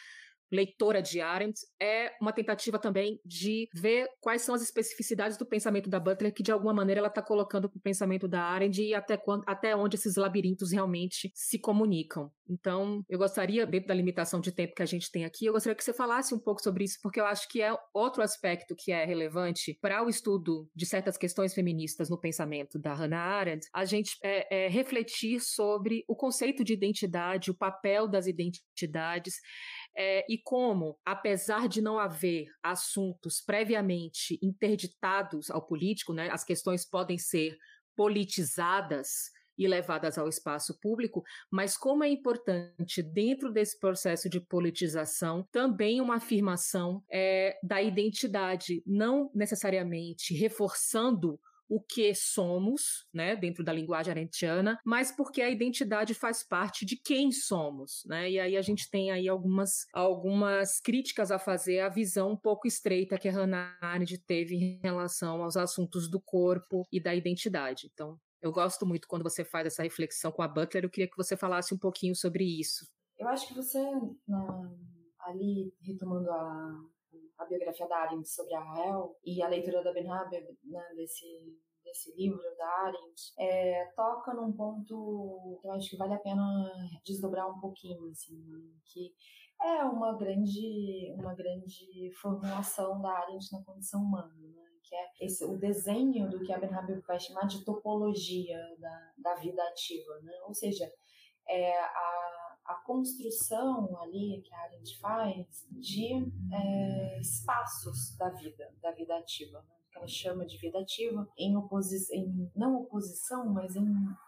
leitora 0.51 1.01
de 1.01 1.21
Arendt, 1.21 1.59
é 1.81 2.11
uma 2.21 2.33
tentativa 2.33 2.79
também 2.79 3.19
de 3.25 3.67
ver 3.73 4.07
quais 4.19 4.41
são 4.41 4.55
as 4.55 4.61
especificidades 4.61 5.37
do 5.37 5.45
pensamento 5.45 5.89
da 5.89 5.99
Butler, 5.99 6.33
que 6.33 6.43
de 6.43 6.51
alguma 6.51 6.73
maneira 6.73 6.99
ela 6.99 7.07
está 7.07 7.21
colocando 7.21 7.65
o 7.65 7.79
pensamento 7.79 8.27
da 8.27 8.41
Arendt 8.41 8.81
e 8.81 8.93
até, 8.93 9.17
quando, 9.17 9.43
até 9.45 9.75
onde 9.75 9.95
esses 9.95 10.15
labirintos 10.15 10.71
realmente 10.71 11.31
se 11.33 11.59
comunicam. 11.59 12.31
Então, 12.49 13.03
eu 13.09 13.17
gostaria, 13.17 13.65
dentro 13.65 13.89
da 13.89 13.93
limitação 13.93 14.39
de 14.39 14.51
tempo 14.51 14.73
que 14.73 14.81
a 14.81 14.85
gente 14.85 15.11
tem 15.11 15.25
aqui, 15.25 15.45
eu 15.45 15.53
gostaria 15.53 15.75
que 15.75 15.83
você 15.83 15.93
falasse 15.93 16.33
um 16.33 16.39
pouco 16.39 16.61
sobre 16.61 16.85
isso, 16.85 16.97
porque 17.01 17.19
eu 17.19 17.25
acho 17.25 17.47
que 17.49 17.61
é 17.61 17.75
outro 17.93 18.23
aspecto 18.23 18.75
que 18.77 18.91
é 18.91 19.05
relevante 19.05 19.77
para 19.81 20.03
o 20.03 20.09
estudo 20.09 20.69
de 20.75 20.85
certas 20.85 21.17
questões 21.17 21.53
feministas 21.53 22.09
no 22.09 22.19
pensamento 22.19 22.79
da 22.79 22.93
Hannah 22.93 23.17
Arendt, 23.17 23.67
a 23.73 23.85
gente 23.85 24.17
é, 24.23 24.65
é 24.65 24.69
refletir 24.69 25.41
sobre 25.41 26.03
o 26.07 26.15
conceito 26.15 26.63
de 26.63 26.73
identidade, 26.73 27.51
o 27.51 27.57
papel 27.57 28.07
das 28.07 28.27
identidades, 28.27 29.35
é, 29.97 30.23
e 30.29 30.37
como, 30.37 30.95
apesar 31.03 31.67
de 31.67 31.81
não 31.81 31.97
haver 31.97 32.47
assuntos 32.61 33.41
previamente 33.41 34.37
interditados 34.43 35.49
ao 35.49 35.65
político, 35.65 36.13
né, 36.13 36.29
as 36.29 36.43
questões 36.43 36.87
podem 36.87 37.17
ser 37.17 37.57
politizadas 37.95 39.31
e 39.57 39.67
levadas 39.67 40.19
ao 40.19 40.29
espaço 40.29 40.79
público, 40.79 41.23
mas 41.49 41.75
como 41.75 42.03
é 42.03 42.09
importante 42.09 43.01
dentro 43.01 43.51
desse 43.51 43.79
processo 43.79 44.29
de 44.29 44.39
politização 44.39 45.47
também 45.51 45.99
uma 45.99 46.17
afirmação 46.17 47.03
é, 47.11 47.57
da 47.63 47.81
identidade, 47.81 48.83
não 48.85 49.31
necessariamente 49.33 50.35
reforçando 50.35 51.39
o 51.69 51.81
que 51.81 52.13
somos, 52.15 53.05
né, 53.13 53.35
dentro 53.35 53.63
da 53.63 53.73
linguagem 53.73 54.11
arendtiana, 54.11 54.79
mas 54.85 55.11
porque 55.11 55.41
a 55.41 55.49
identidade 55.49 56.13
faz 56.13 56.43
parte 56.43 56.85
de 56.85 56.95
quem 56.95 57.31
somos, 57.31 58.03
né? 58.05 58.29
E 58.29 58.39
aí 58.39 58.57
a 58.57 58.61
gente 58.61 58.89
tem 58.89 59.11
aí 59.11 59.27
algumas, 59.27 59.85
algumas 59.93 60.79
críticas 60.79 61.31
a 61.31 61.39
fazer 61.39 61.81
à 61.81 61.89
visão 61.89 62.31
um 62.31 62.37
pouco 62.37 62.67
estreita 62.67 63.17
que 63.17 63.27
a 63.27 63.31
Hannah 63.31 63.77
Arendt 63.81 64.17
teve 64.25 64.55
em 64.55 64.79
relação 64.81 65.43
aos 65.43 65.57
assuntos 65.57 66.09
do 66.09 66.21
corpo 66.21 66.87
e 66.91 67.01
da 67.01 67.13
identidade. 67.13 67.89
Então, 67.91 68.17
eu 68.41 68.51
gosto 68.51 68.85
muito 68.85 69.07
quando 69.07 69.23
você 69.23 69.43
faz 69.43 69.67
essa 69.67 69.83
reflexão 69.83 70.31
com 70.31 70.41
a 70.41 70.47
Butler. 70.47 70.85
Eu 70.85 70.89
queria 70.89 71.09
que 71.09 71.17
você 71.17 71.35
falasse 71.35 71.73
um 71.73 71.77
pouquinho 71.77 72.15
sobre 72.15 72.43
isso. 72.43 72.85
Eu 73.17 73.27
acho 73.27 73.47
que 73.47 73.55
você, 73.55 73.79
na, 74.27 74.71
ali 75.21 75.73
retomando 75.81 76.29
a, 76.29 76.83
a 77.37 77.45
biografia 77.45 77.87
da 77.87 77.97
Arendt 77.97 78.27
sobre 78.27 78.53
a 78.55 78.59
Rael 78.59 79.15
e 79.23 79.41
a 79.41 79.47
leitura 79.47 79.83
da 79.83 79.93
Ben 79.93 80.09
Haber, 80.09 80.47
né, 80.63 80.83
desse, 80.95 81.25
desse 81.83 82.15
livro 82.15 82.41
da 82.57 82.67
Arendt, 82.67 83.33
é, 83.39 83.85
toca 83.95 84.33
num 84.33 84.53
ponto 84.53 85.59
que 85.61 85.67
eu 85.67 85.71
acho 85.71 85.89
que 85.89 85.97
vale 85.97 86.13
a 86.13 86.19
pena 86.19 86.71
desdobrar 87.05 87.49
um 87.49 87.59
pouquinho, 87.59 88.09
assim, 88.09 88.37
que 88.85 89.13
é 89.61 89.83
uma 89.83 90.15
grande, 90.17 91.13
uma 91.17 91.33
grande 91.33 92.11
formulação 92.21 93.01
da 93.01 93.09
Arendt 93.09 93.51
na 93.51 93.63
condição 93.63 94.01
humana, 94.01 94.33
né? 94.35 94.63
que 94.83 94.95
é 94.95 95.25
esse, 95.25 95.43
o 95.43 95.57
desenho 95.57 96.29
do 96.29 96.39
que 96.43 96.53
a 96.53 96.59
Ben 96.59 96.73
Habib 96.73 97.01
vai 97.05 97.19
chamar 97.19 97.45
de 97.47 97.65
topologia 97.65 98.57
da, 98.79 99.11
da 99.17 99.35
vida 99.35 99.61
ativa, 99.63 100.19
né? 100.21 100.33
ou 100.45 100.53
seja, 100.53 100.89
é 101.49 101.77
a 101.77 102.36
a 102.67 102.75
construção 102.75 103.97
ali 104.01 104.41
que 104.41 104.53
a 104.53 104.59
Arendt 104.59 104.99
faz 104.99 105.65
de 105.71 106.29
é, 106.51 107.19
espaços 107.19 108.15
da 108.17 108.29
vida, 108.29 108.69
da 108.81 108.91
vida 108.91 109.17
ativa, 109.17 109.59
né? 109.59 109.75
que 109.89 109.97
ela 109.97 110.07
chama 110.07 110.45
de 110.45 110.57
vida 110.57 110.79
ativa, 110.79 111.27
em, 111.37 111.55
em 112.11 112.51
não 112.53 112.81
oposição, 112.81 113.45
mas 113.47 113.75
em 113.75 113.85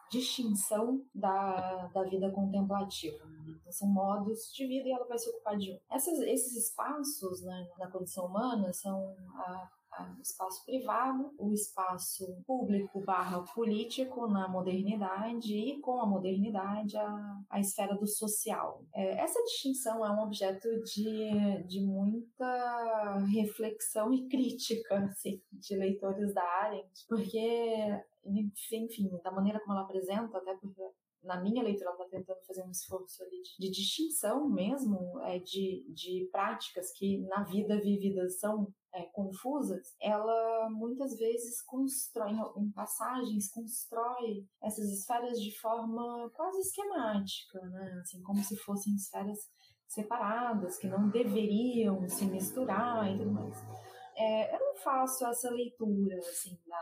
distinção 0.09 1.05
da, 1.13 1.87
da 1.87 2.03
vida 2.03 2.31
contemplativa. 2.31 3.23
Né? 3.25 3.55
Então, 3.59 3.71
são 3.71 3.87
modos 3.87 4.51
de 4.53 4.65
vida 4.65 4.87
e 4.87 4.91
ela 4.91 5.05
vai 5.05 5.17
se 5.17 5.29
ocupar 5.29 5.57
de 5.57 5.73
um. 5.73 5.79
Essas, 5.91 6.19
esses 6.19 6.55
espaços 6.55 7.41
né, 7.41 7.69
na 7.77 7.87
condição 7.87 8.25
humana 8.25 8.71
são 8.71 9.15
a 9.35 9.69
o 10.17 10.21
espaço 10.21 10.63
privado, 10.65 11.33
o 11.37 11.53
espaço 11.53 12.41
público 12.45 13.01
barra 13.01 13.43
político 13.53 14.27
na 14.27 14.47
modernidade 14.47 15.53
e 15.53 15.79
com 15.81 15.99
a 15.99 16.05
modernidade 16.05 16.97
a, 16.97 17.41
a 17.49 17.59
esfera 17.59 17.95
do 17.95 18.07
social. 18.07 18.83
É, 18.93 19.21
essa 19.21 19.41
distinção 19.43 20.05
é 20.05 20.11
um 20.11 20.23
objeto 20.23 20.67
de, 20.83 21.63
de 21.67 21.81
muita 21.81 23.17
reflexão 23.31 24.13
e 24.13 24.27
crítica 24.27 24.99
assim, 25.05 25.41
de 25.51 25.75
leitores 25.75 26.33
da 26.33 26.43
Arendt, 26.43 27.05
porque 27.07 28.03
enfim, 28.71 29.09
da 29.23 29.31
maneira 29.31 29.59
como 29.59 29.73
ela 29.73 29.81
apresenta, 29.81 30.37
até 30.37 30.55
porque 30.55 30.83
na 31.23 31.41
minha 31.41 31.61
leitura, 31.61 31.89
ela 31.89 32.03
está 32.03 32.17
tentando 32.17 32.39
fazer 32.45 32.63
um 32.63 32.71
esforço 32.71 33.21
ali 33.23 33.41
de, 33.41 33.57
de 33.59 33.71
distinção 33.71 34.47
mesmo 34.49 35.19
é, 35.21 35.39
de, 35.39 35.85
de 35.89 36.29
práticas 36.31 36.91
que 36.91 37.19
na 37.27 37.43
vida 37.43 37.79
vivida 37.79 38.29
são 38.29 38.73
é, 38.93 39.03
confusas, 39.13 39.95
ela 40.01 40.69
muitas 40.71 41.17
vezes 41.17 41.61
constrói, 41.61 42.31
em 42.57 42.71
passagens, 42.71 43.51
constrói 43.51 44.45
essas 44.61 44.89
esferas 44.91 45.39
de 45.39 45.57
forma 45.59 46.29
quase 46.33 46.59
esquemática, 46.59 47.59
né? 47.67 47.99
Assim, 48.01 48.21
como 48.23 48.43
se 48.43 48.57
fossem 48.57 48.95
esferas 48.95 49.39
separadas, 49.87 50.77
que 50.77 50.87
não 50.87 51.09
deveriam 51.09 52.07
se 52.07 52.25
misturar 52.25 53.11
e 53.11 53.17
tudo 53.17 53.31
mais. 53.31 53.55
É, 54.15 54.55
eu 54.55 54.59
não 54.59 54.75
faço 54.75 55.25
essa 55.25 55.49
leitura, 55.49 56.17
assim, 56.17 56.57
da 56.67 56.78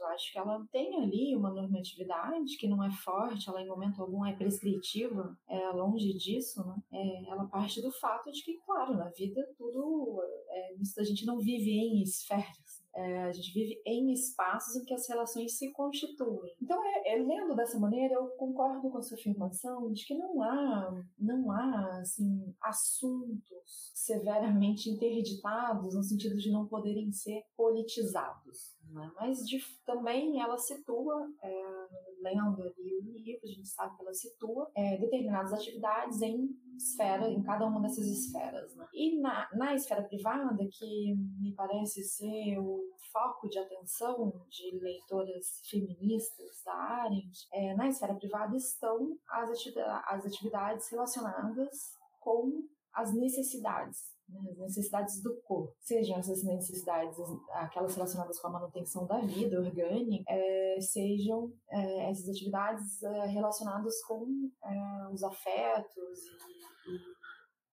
Eu 0.00 0.06
acho 0.08 0.32
que 0.32 0.38
ela 0.38 0.66
tem 0.72 0.96
ali 0.96 1.36
uma 1.36 1.52
normatividade 1.52 2.56
que 2.56 2.66
não 2.66 2.82
é 2.82 2.90
forte, 2.90 3.48
ela 3.48 3.60
em 3.60 3.68
momento 3.68 4.00
algum 4.00 4.24
é 4.24 4.34
prescritiva, 4.34 5.36
é 5.46 5.70
longe 5.70 6.14
disso, 6.14 6.66
né? 6.66 6.82
É, 6.90 7.30
ela 7.30 7.46
parte 7.46 7.82
do 7.82 7.92
fato 7.92 8.32
de 8.32 8.42
que, 8.42 8.58
claro, 8.64 8.94
na 8.94 9.10
vida 9.10 9.46
tudo, 9.58 10.22
é, 10.48 10.74
a 10.98 11.04
gente 11.04 11.26
não 11.26 11.38
vive 11.38 11.70
em 11.70 12.02
esferas, 12.02 12.80
é, 12.94 13.24
a 13.24 13.32
gente 13.32 13.52
vive 13.52 13.80
em 13.86 14.12
espaços 14.12 14.76
em 14.76 14.84
que 14.84 14.94
as 14.94 15.08
relações 15.08 15.56
se 15.56 15.70
constituem. 15.72 16.52
Então, 16.60 16.82
é, 16.84 17.14
é, 17.14 17.16
lendo 17.16 17.54
dessa 17.54 17.78
maneira, 17.78 18.14
eu 18.14 18.28
concordo 18.30 18.90
com 18.90 18.98
a 18.98 19.02
sua 19.02 19.16
afirmação 19.16 19.92
de 19.92 20.04
que 20.04 20.14
não 20.14 20.42
há, 20.42 21.04
não 21.18 21.50
há 21.52 21.98
assim, 22.00 22.54
assuntos 22.60 23.92
severamente 23.94 24.90
interditados 24.90 25.94
no 25.94 26.02
sentido 26.02 26.36
de 26.36 26.50
não 26.50 26.66
poderem 26.66 27.12
ser 27.12 27.42
politizados. 27.56 28.79
Né? 28.92 29.10
Mas 29.16 29.38
de, 29.46 29.58
também 29.84 30.40
ela 30.40 30.56
situa, 30.58 31.28
é, 31.42 31.62
lendo 32.20 32.62
ali 32.62 32.96
o 32.96 33.18
livro, 33.18 33.40
a 33.44 33.46
gente 33.46 33.68
sabe 33.68 33.96
que 33.96 34.02
ela 34.02 34.12
situa 34.12 34.70
é, 34.74 34.98
determinadas 34.98 35.52
atividades 35.52 36.20
em 36.22 36.48
esfera, 36.76 37.30
em 37.30 37.42
cada 37.42 37.66
uma 37.66 37.80
dessas 37.80 38.06
esferas. 38.06 38.74
Né? 38.74 38.86
E 38.92 39.20
na, 39.20 39.48
na 39.54 39.74
esfera 39.74 40.02
privada, 40.02 40.66
que 40.70 41.14
me 41.40 41.54
parece 41.54 42.02
ser 42.02 42.58
o 42.58 42.90
foco 43.12 43.48
de 43.48 43.58
atenção 43.58 44.32
de 44.48 44.78
leitoras 44.78 45.60
feministas 45.68 46.62
da 46.64 46.72
Arendt, 46.72 47.48
é, 47.52 47.74
na 47.74 47.88
esfera 47.88 48.14
privada 48.14 48.56
estão 48.56 49.18
as, 49.28 49.50
atividades, 49.50 50.04
as 50.06 50.26
atividades 50.26 50.90
relacionadas 50.90 51.98
com 52.18 52.62
as 52.94 53.14
necessidades 53.14 54.10
né, 54.32 54.50
as 54.52 54.58
necessidades 54.58 55.22
do 55.22 55.34
corpo, 55.42 55.74
sejam 55.80 56.18
essas 56.18 56.44
necessidades 56.44 57.16
aquelas 57.50 57.94
relacionadas 57.94 58.38
com 58.38 58.48
a 58.48 58.52
manutenção 58.52 59.06
da 59.06 59.20
vida 59.20 59.58
orgânica, 59.58 60.24
é, 60.28 60.80
sejam 60.80 61.52
é, 61.68 62.10
essas 62.10 62.28
atividades 62.28 63.02
é, 63.02 63.26
relacionadas 63.26 64.00
com 64.04 64.50
é, 64.64 65.08
os 65.12 65.22
afetos 65.24 66.18
e, 66.86 66.92
e 66.92 67.19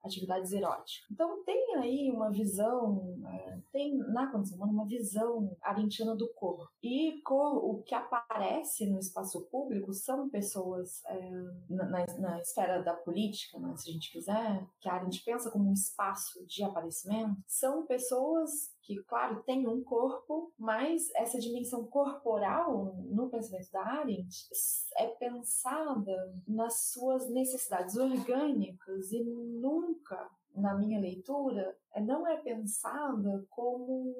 atividades 0.07 0.51
eróticas. 0.51 1.05
Então 1.11 1.43
tem 1.43 1.75
aí 1.75 2.11
uma 2.11 2.31
visão, 2.31 3.15
é, 3.27 3.59
tem 3.71 3.97
na 3.97 4.31
condição 4.31 4.57
humana 4.57 4.73
uma 4.73 4.85
visão 4.85 5.55
arentiana 5.61 6.15
do 6.15 6.27
corpo. 6.33 6.67
E 6.81 7.21
o 7.29 7.83
que 7.83 7.93
aparece 7.93 8.85
no 8.87 8.99
espaço 8.99 9.41
público 9.49 9.93
são 9.93 10.29
pessoas 10.29 11.03
é, 11.05 11.31
na, 11.69 12.05
na, 12.17 12.39
esfera 12.39 12.81
da 12.81 12.93
política, 12.93 13.59
né, 13.59 13.75
se 13.75 13.89
a 13.89 13.93
gente 13.93 14.11
quiser, 14.11 14.65
que 14.79 14.89
a 14.89 14.93
Arendt 14.93 15.23
pensa 15.23 15.51
como 15.51 15.69
um 15.69 15.73
espaço 15.73 16.45
de 16.45 16.63
aparecimento, 16.63 17.37
são 17.47 17.85
pessoas 17.85 18.76
que, 18.87 19.03
claro, 19.03 19.43
tem 19.43 19.67
um 19.67 19.83
corpo, 19.83 20.53
mas 20.57 21.13
essa 21.13 21.37
dimensão 21.37 21.85
corporal 21.87 22.95
no 23.09 23.29
pensamento 23.29 23.69
da 23.69 23.81
Arendt 23.81 24.47
é 24.95 25.07
pensada 25.07 26.33
nas 26.47 26.91
suas 26.91 27.29
necessidades 27.29 27.97
orgânicas 27.97 29.11
e 29.11 29.21
nunca, 29.25 30.29
na 30.55 30.73
minha 30.73 31.01
leitura, 31.01 31.77
não 31.99 32.25
é 32.25 32.37
pensada 32.37 33.45
como 33.49 34.15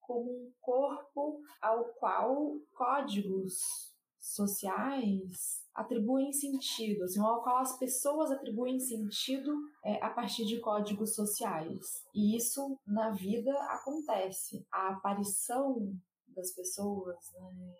como 0.00 0.30
um 0.30 0.52
corpo 0.58 1.42
ao 1.60 1.84
qual 2.00 2.56
códigos 2.74 3.92
sociais 4.18 5.62
atribuem 5.78 6.32
sentido, 6.32 7.04
assim, 7.04 7.20
ao 7.20 7.40
qual 7.40 7.58
as 7.58 7.78
pessoas 7.78 8.32
atribuem 8.32 8.80
sentido 8.80 9.54
é, 9.84 10.04
a 10.04 10.10
partir 10.10 10.44
de 10.44 10.58
códigos 10.58 11.14
sociais. 11.14 12.04
E 12.12 12.36
isso 12.36 12.76
na 12.84 13.10
vida 13.10 13.52
acontece. 13.70 14.66
A 14.72 14.88
aparição 14.88 15.96
das 16.34 16.52
pessoas 16.52 17.16
né, 17.32 17.74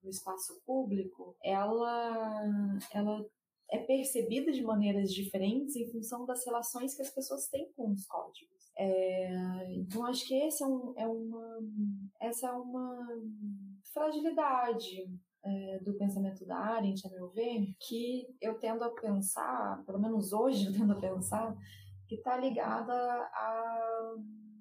no 0.00 0.10
espaço 0.10 0.62
público, 0.64 1.36
ela, 1.42 2.78
ela 2.92 3.26
é 3.68 3.78
percebida 3.78 4.52
de 4.52 4.62
maneiras 4.62 5.12
diferentes 5.12 5.74
em 5.74 5.90
função 5.90 6.24
das 6.24 6.46
relações 6.46 6.94
que 6.94 7.02
as 7.02 7.10
pessoas 7.10 7.48
têm 7.48 7.68
com 7.72 7.90
os 7.90 8.06
códigos. 8.06 8.54
É, 8.78 9.74
então 9.74 10.04
acho 10.06 10.24
que 10.24 10.36
esse 10.36 10.62
é, 10.62 10.66
um, 10.66 10.94
é 10.96 11.06
uma, 11.08 11.58
essa 12.20 12.46
é 12.46 12.52
uma 12.52 13.08
fragilidade 13.92 15.08
é, 15.44 15.78
do 15.80 15.94
pensamento 15.94 16.44
da 16.46 16.56
Arendt, 16.56 17.06
a 17.06 17.10
meu 17.10 17.28
ver, 17.30 17.74
que 17.78 18.26
eu 18.40 18.58
tendo 18.58 18.82
a 18.82 18.90
pensar, 18.90 19.84
pelo 19.84 20.00
menos 20.00 20.32
hoje 20.32 20.66
eu 20.66 20.72
tendo 20.72 20.92
a 20.92 21.00
pensar, 21.00 21.54
que 22.08 22.16
está 22.16 22.36
ligada 22.36 22.94
a 22.94 24.14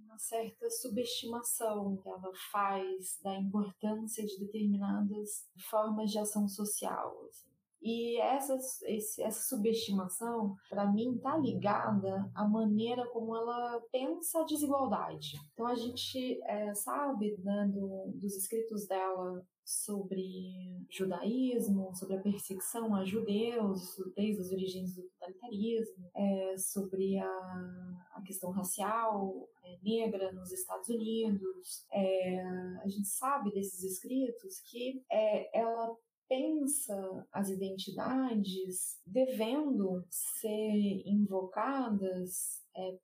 uma 0.06 0.18
certa 0.20 0.70
subestimação 0.70 1.98
que 1.98 2.08
ela 2.08 2.32
faz 2.52 3.20
da 3.24 3.36
importância 3.36 4.26
de 4.26 4.40
determinadas 4.40 5.50
formas 5.70 6.12
de 6.12 6.20
ação 6.20 6.48
social. 6.48 7.18
Assim. 7.30 7.53
E 7.84 8.18
essa, 8.22 8.58
essa 8.88 9.50
subestimação, 9.50 10.56
para 10.70 10.90
mim, 10.90 11.16
está 11.16 11.38
ligada 11.38 12.32
à 12.34 12.48
maneira 12.48 13.06
como 13.10 13.36
ela 13.36 13.82
pensa 13.92 14.40
a 14.40 14.46
desigualdade. 14.46 15.38
Então, 15.52 15.68
a 15.68 15.76
gente 15.76 16.42
é, 16.44 16.74
sabe 16.74 17.36
né, 17.44 17.70
do, 17.74 18.14
dos 18.16 18.38
escritos 18.38 18.88
dela 18.88 19.46
sobre 19.66 20.86
judaísmo, 20.90 21.94
sobre 21.96 22.16
a 22.16 22.22
perseguição 22.22 22.94
a 22.96 23.06
judeus 23.06 23.96
desde 24.16 24.42
as 24.42 24.52
origens 24.52 24.96
do 24.96 25.04
totalitarismo, 25.04 26.10
é, 26.16 26.58
sobre 26.58 27.18
a, 27.18 28.00
a 28.14 28.22
questão 28.26 28.52
racial 28.52 29.48
é, 29.64 29.78
negra 29.82 30.32
nos 30.32 30.52
Estados 30.52 30.90
Unidos. 30.90 31.86
É, 31.92 32.44
a 32.84 32.88
gente 32.88 33.08
sabe 33.08 33.52
desses 33.52 33.84
escritos 33.84 34.60
que 34.70 35.04
é, 35.10 35.60
ela 35.60 35.96
pensa 36.34 37.28
as 37.32 37.50
identidades 37.50 39.00
devendo 39.06 40.04
ser 40.10 41.04
invocadas 41.06 42.64
é, 42.76 42.98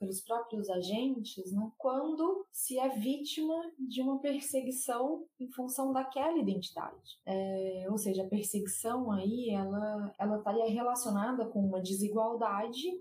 pelos 0.00 0.20
próprios 0.20 0.68
agentes, 0.68 1.52
né, 1.52 1.70
quando 1.78 2.44
se 2.50 2.76
é 2.76 2.88
vítima 2.88 3.54
de 3.78 4.02
uma 4.02 4.18
perseguição 4.18 5.24
em 5.38 5.48
função 5.52 5.92
daquela 5.92 6.38
identidade. 6.38 7.20
É, 7.24 7.86
ou 7.88 7.96
seja, 7.96 8.24
a 8.24 8.28
perseguição 8.28 9.12
aí 9.12 9.50
ela, 9.50 10.12
ela 10.18 10.38
estaria 10.38 10.68
relacionada 10.68 11.46
com 11.46 11.60
uma 11.60 11.80
desigualdade 11.80 13.00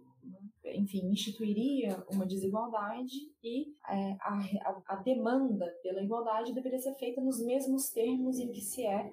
enfim, 0.74 1.10
instituiria 1.10 2.04
uma 2.12 2.26
desigualdade 2.26 3.16
e 3.44 3.74
é, 3.88 4.18
a, 4.22 4.82
a, 4.88 4.96
demanda 4.98 5.66
pela 5.82 6.04
igualdade 6.04 6.54
deveria 6.54 6.80
ser 6.80 6.96
feita 6.96 7.22
nos 7.22 7.44
mesmos 7.44 7.90
termos 7.90 8.40
em 8.40 8.52
que 8.52 8.62
se 8.62 8.86
é, 8.86 9.12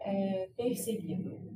é 0.00 0.48
perseguido. 0.56 1.48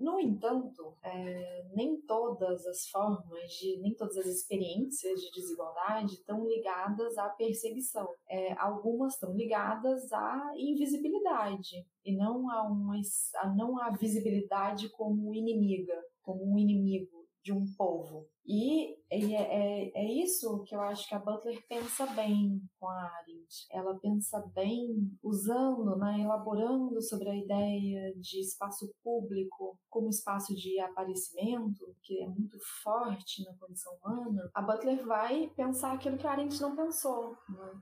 No 0.00 0.18
entanto, 0.18 0.96
é, 1.02 1.66
nem 1.74 2.00
todas 2.00 2.66
as 2.66 2.88
formas 2.88 3.52
de, 3.52 3.78
nem 3.82 3.94
todas 3.94 4.16
as 4.16 4.26
experiências 4.26 5.20
de 5.20 5.30
desigualdade 5.30 6.14
estão 6.14 6.48
ligadas 6.48 7.18
à 7.18 7.28
perseguição. 7.28 8.08
É, 8.26 8.54
algumas 8.54 9.12
estão 9.12 9.36
ligadas 9.36 10.10
à 10.10 10.52
invisibilidade 10.56 11.86
e 12.02 12.16
não 12.16 12.50
a, 12.50 12.62
uma, 12.62 12.98
a 13.42 13.54
não 13.54 13.78
à 13.78 13.90
visibilidade 13.90 14.88
como 14.88 15.34
inimiga, 15.34 16.02
como 16.22 16.50
um 16.50 16.58
inimigo 16.58 17.19
de 17.42 17.52
um 17.52 17.66
povo. 17.76 18.28
E, 18.46 18.96
e 19.10 19.34
é, 19.34 19.42
é, 19.42 19.92
é, 19.94 20.12
isso 20.24 20.62
que 20.64 20.74
eu 20.74 20.80
acho 20.80 21.08
que 21.08 21.14
a 21.14 21.18
Butler 21.18 21.64
pensa 21.68 22.06
bem 22.06 22.60
com 22.78 22.88
a 22.88 23.02
Arendt. 23.02 23.66
Ela 23.70 23.98
pensa 23.98 24.40
bem 24.54 25.10
usando, 25.22 25.96
né, 25.96 26.20
elaborando 26.20 27.00
sobre 27.00 27.28
a 27.30 27.36
ideia 27.36 28.12
de 28.16 28.40
espaço 28.40 28.92
público 29.02 29.78
como 29.88 30.08
espaço 30.08 30.54
de 30.54 30.78
aparecimento, 30.80 31.94
que 32.02 32.22
é 32.22 32.26
muito 32.26 32.58
forte 32.82 33.44
na 33.44 33.54
condição 33.56 33.96
humana. 34.02 34.50
A 34.54 34.62
Butler 34.62 35.06
vai 35.06 35.48
pensar 35.56 35.92
aquilo 35.92 36.18
que 36.18 36.26
a 36.26 36.32
Arendt 36.32 36.60
não 36.60 36.74
pensou, 36.76 37.30
né, 37.48 37.80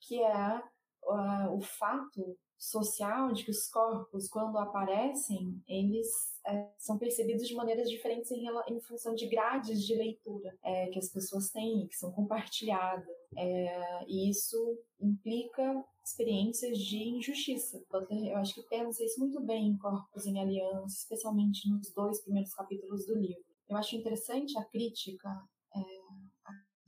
que 0.00 0.22
é 0.22 0.62
uh, 1.04 1.56
o 1.56 1.60
fato 1.60 2.36
social 2.60 3.32
de 3.32 3.44
que 3.44 3.50
os 3.50 3.66
corpos, 3.68 4.28
quando 4.28 4.58
aparecem, 4.58 5.62
eles 5.66 6.08
é, 6.46 6.68
são 6.76 6.98
percebidos 6.98 7.48
de 7.48 7.54
maneiras 7.54 7.88
diferentes 7.88 8.30
em, 8.30 8.44
em 8.68 8.80
função 8.82 9.14
de 9.14 9.26
grades 9.26 9.84
de 9.86 9.94
leitura 9.94 10.54
é, 10.62 10.88
que 10.88 10.98
as 10.98 11.08
pessoas 11.08 11.50
têm, 11.50 11.86
que 11.88 11.96
são 11.96 12.12
compartilhadas. 12.12 13.08
É, 13.36 14.04
e 14.06 14.28
isso 14.28 14.78
implica 15.00 15.84
experiências 16.04 16.78
de 16.78 16.98
injustiça. 16.98 17.82
eu 17.90 18.36
acho 18.36 18.54
que 18.54 18.62
pensa 18.68 19.02
isso 19.04 19.20
muito 19.20 19.40
bem 19.40 19.68
em 19.68 19.78
Corpos 19.78 20.26
em 20.26 20.38
Aliança, 20.38 20.94
especialmente 20.98 21.68
nos 21.70 21.90
dois 21.94 22.20
primeiros 22.22 22.52
capítulos 22.52 23.06
do 23.06 23.14
livro. 23.14 23.44
Eu 23.68 23.76
acho 23.76 23.96
interessante 23.96 24.58
a 24.58 24.64
crítica 24.64 25.30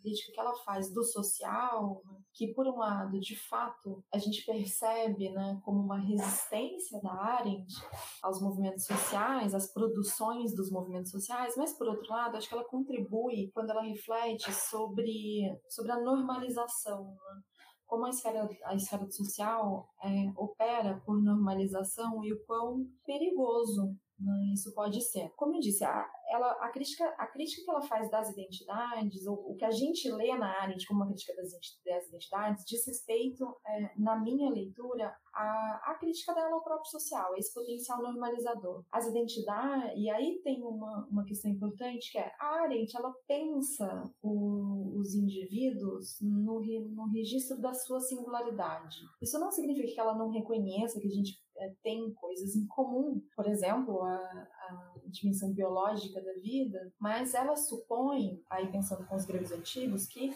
crítica 0.03 0.33
que 0.33 0.41
ela 0.41 0.55
faz 0.65 0.93
do 0.93 1.03
social, 1.05 2.03
que 2.35 2.53
por 2.53 2.67
um 2.67 2.79
lado, 2.79 3.21
de 3.21 3.37
fato, 3.37 4.05
a 4.13 4.19
gente 4.19 4.45
percebe, 4.45 5.31
né, 5.31 5.61
como 5.65 5.81
uma 5.81 5.99
resistência 5.99 7.01
da 7.01 7.13
Arendt 7.13 7.73
aos 8.23 8.43
movimentos 8.43 8.85
sociais, 8.85 9.55
às 9.55 9.73
produções 9.73 10.55
dos 10.55 10.71
movimentos 10.71 11.11
sociais, 11.11 11.55
mas 11.57 11.73
por 11.73 11.87
outro 11.89 12.11
lado, 12.11 12.37
acho 12.37 12.49
que 12.49 12.55
ela 12.55 12.65
contribui 12.65 13.51
quando 13.55 13.71
ela 13.71 13.83
reflete 13.83 14.53
sobre 14.53 15.59
sobre 15.69 15.93
a 15.93 16.01
normalização, 16.01 17.05
né? 17.05 17.43
como 17.87 18.07
a 18.07 18.09
esfera, 18.09 18.49
a 18.65 18.75
esfera 18.75 19.07
social 19.11 19.87
é, 20.03 20.33
opera 20.35 21.03
por 21.05 21.23
normalização 21.23 22.25
e 22.25 22.33
o 22.33 22.43
quão 22.47 22.87
perigoso 23.05 23.95
isso 24.53 24.73
pode 24.75 25.01
ser. 25.01 25.31
Como 25.37 25.57
eu 25.57 25.61
disse, 25.61 25.85
a, 25.85 26.09
ela, 26.31 26.53
a, 26.61 26.71
crítica, 26.71 27.05
a 27.19 27.27
crítica 27.27 27.65
que 27.65 27.71
ela 27.71 27.83
faz 27.83 28.11
das 28.11 28.31
identidades, 28.31 29.27
o, 29.27 29.55
que 29.55 29.65
a 29.65 29.71
gente 29.71 30.11
lê 30.11 30.37
na 30.37 30.61
área 30.61 30.77
de 30.77 30.87
como 30.87 31.01
uma 31.01 31.07
crítica 31.07 31.35
das, 31.35 31.51
das 31.85 32.09
identidades, 32.09 32.65
diz 32.65 32.87
respeito, 32.87 33.45
é, 33.67 33.91
na 33.99 34.17
minha 34.17 34.51
leitura, 34.51 35.15
a, 35.35 35.93
a 35.93 35.95
crítica 35.99 36.35
dela 36.35 36.55
ao 36.55 36.63
próprio 36.63 36.91
social, 36.91 37.37
esse 37.37 37.53
potencial 37.53 38.03
normalizador. 38.03 38.85
As 38.91 39.07
identidades, 39.07 39.93
e 39.97 40.09
aí 40.11 40.41
tem 40.43 40.63
uma, 40.63 41.07
uma 41.11 41.25
questão 41.25 41.51
importante 41.51 42.11
que 42.13 42.19
é 42.19 42.33
a 42.39 42.63
Arendt, 42.63 42.97
ela 42.97 43.13
pensa 43.27 44.11
o, 44.23 44.99
os 44.99 45.15
indivíduos 45.15 46.19
no, 46.21 46.61
no 46.61 47.07
registro 47.09 47.61
da 47.61 47.75
sua 47.75 48.01
singularidade. 48.01 48.99
Isso 49.21 49.39
não 49.39 49.51
significa 49.51 49.93
que 49.93 50.01
ela 50.01 50.17
não 50.17 50.31
reconheça 50.31 51.01
que 51.01 51.07
a 51.07 51.11
gente 51.11 51.42
é, 51.59 51.75
tem 51.83 52.13
coisas 52.15 52.55
em 52.57 52.67
comum, 52.67 53.23
por 53.37 53.47
exemplo, 53.47 54.03
a, 54.03 54.17
a 54.17 54.93
dimensão 55.07 55.53
biológica 55.53 56.21
da 56.23 56.33
vida, 56.35 56.93
mas 57.01 57.35
ela 57.35 57.57
supõe, 57.57 58.43
aí 58.51 58.71
pensando 58.71 59.07
com 59.07 59.17
os 59.17 59.25
gregos 59.25 59.53
antigos, 59.53 60.07
que 60.07 60.35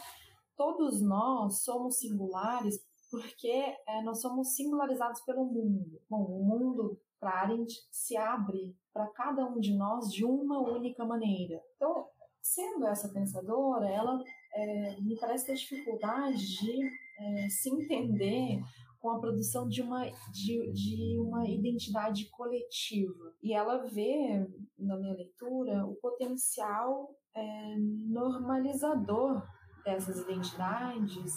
todos 0.57 1.01
nós 1.03 1.63
somos 1.63 1.99
singulares 1.99 2.81
porque 3.11 3.77
é, 3.87 4.03
nós 4.03 4.21
somos 4.21 4.55
singularizados 4.55 5.21
pelo 5.23 5.45
mundo. 5.45 6.01
Bom, 6.09 6.25
o 6.25 6.45
mundo 6.45 7.01
para 7.21 7.43
Arendt 7.43 7.73
se 7.91 8.17
abre 8.17 8.77
para 8.93 9.07
cada 9.09 9.47
um 9.47 9.59
de 9.59 9.75
nós 9.75 10.13
de 10.13 10.25
uma 10.25 10.61
única 10.61 11.05
maneira. 11.05 11.61
Então, 11.77 12.07
sendo 12.43 12.87
essa 12.87 13.09
pensadora, 13.09 13.89
ela 13.89 14.23
é, 14.55 15.01
me 15.01 15.19
parece 15.19 15.47
ter 15.47 15.55
dificuldade 15.55 16.59
de 16.59 16.91
é, 17.19 17.49
se 17.49 17.71
entender 17.71 18.61
com 19.01 19.11
a 19.11 19.19
produção 19.19 19.69
de 19.69 19.83
uma, 19.83 20.05
de, 20.31 20.73
de 20.73 21.19
uma 21.19 21.49
identidade 21.49 22.29
coletiva. 22.31 23.33
E 23.43 23.53
ela 23.53 23.85
vê, 23.87 24.47
na 24.79 24.97
minha 24.97 25.15
leitura, 25.15 25.87
o 25.87 25.95
potencial 25.97 27.15
é, 27.35 27.77
normalizador 27.79 29.43
dessas 29.85 30.19
identidades 30.19 31.33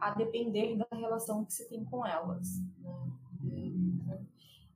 a 0.00 0.10
depender 0.10 0.76
da 0.76 0.86
relação 0.96 1.44
que 1.44 1.52
se 1.52 1.68
tem 1.68 1.84
com 1.84 2.04
elas. 2.04 2.48
Né? 2.78 3.12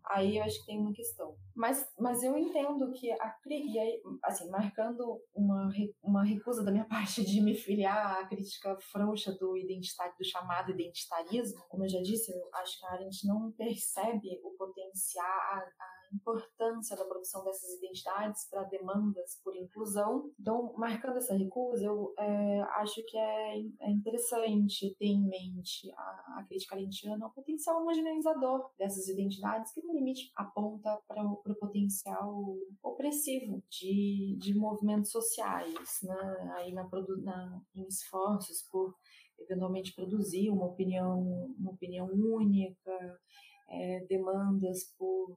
Aí 0.08 0.36
eu 0.38 0.44
acho 0.44 0.60
que 0.60 0.66
tem 0.66 0.78
uma 0.78 0.92
questão. 0.92 1.36
Mas, 1.54 1.84
mas 1.98 2.22
eu 2.22 2.36
entendo 2.36 2.92
que 2.92 3.10
a 3.12 3.34
e 3.48 3.78
aí, 3.78 4.00
assim, 4.24 4.48
marcando 4.50 5.20
uma, 5.34 5.68
uma 6.02 6.24
recusa 6.24 6.62
da 6.62 6.70
minha 6.70 6.84
parte 6.88 7.24
de 7.24 7.40
me 7.40 7.54
filiar 7.54 8.20
à 8.20 8.26
crítica 8.26 8.76
frouxa 8.92 9.32
do 9.32 9.56
identitário, 9.56 10.14
do 10.18 10.24
chamado 10.24 10.70
identitarismo, 10.70 11.64
como 11.68 11.84
eu 11.84 11.88
já 11.88 12.00
disse, 12.02 12.32
eu 12.32 12.48
acho 12.54 12.78
que 12.78 12.86
a 12.86 12.92
Arendt 12.92 13.26
não 13.26 13.52
percebe 13.52 14.40
o 14.44 14.50
potencial, 14.56 15.26
a, 15.26 15.58
a 15.58 15.95
importância 16.12 16.96
da 16.96 17.04
produção 17.04 17.44
dessas 17.44 17.70
identidades 17.74 18.48
para 18.48 18.62
demandas 18.64 19.40
por 19.42 19.56
inclusão. 19.56 20.30
Então, 20.40 20.72
marcando 20.76 21.18
essa 21.18 21.34
recusa, 21.34 21.84
eu 21.84 22.14
é, 22.18 22.60
acho 22.76 23.02
que 23.06 23.16
é, 23.16 23.60
é, 23.80 23.90
interessante 23.90 24.94
ter 24.98 25.06
em 25.06 25.26
mente 25.26 25.90
a, 25.92 26.38
a 26.38 26.44
crítica 26.48 26.74
arentiana 26.74 27.26
o 27.26 27.30
potencial 27.30 27.80
homogeneizador 27.80 28.70
dessas 28.78 29.08
identidades, 29.08 29.72
que 29.72 29.82
no 29.82 29.92
limite 29.92 30.30
aponta 30.36 30.98
para 31.08 31.22
o 31.24 31.36
potencial 31.36 32.56
opressivo 32.82 33.62
de, 33.68 34.36
de 34.38 34.54
movimentos 34.54 35.10
sociais, 35.10 36.00
né? 36.02 36.52
aí 36.56 36.72
na, 36.72 36.88
na, 37.22 37.62
em 37.74 37.86
esforços 37.86 38.62
por 38.70 38.94
eventualmente 39.38 39.94
produzir 39.94 40.50
uma 40.50 40.66
opinião, 40.66 41.54
uma 41.58 41.70
opinião 41.72 42.06
única, 42.06 43.20
é, 43.68 44.04
demandas 44.08 44.84
por 44.98 45.36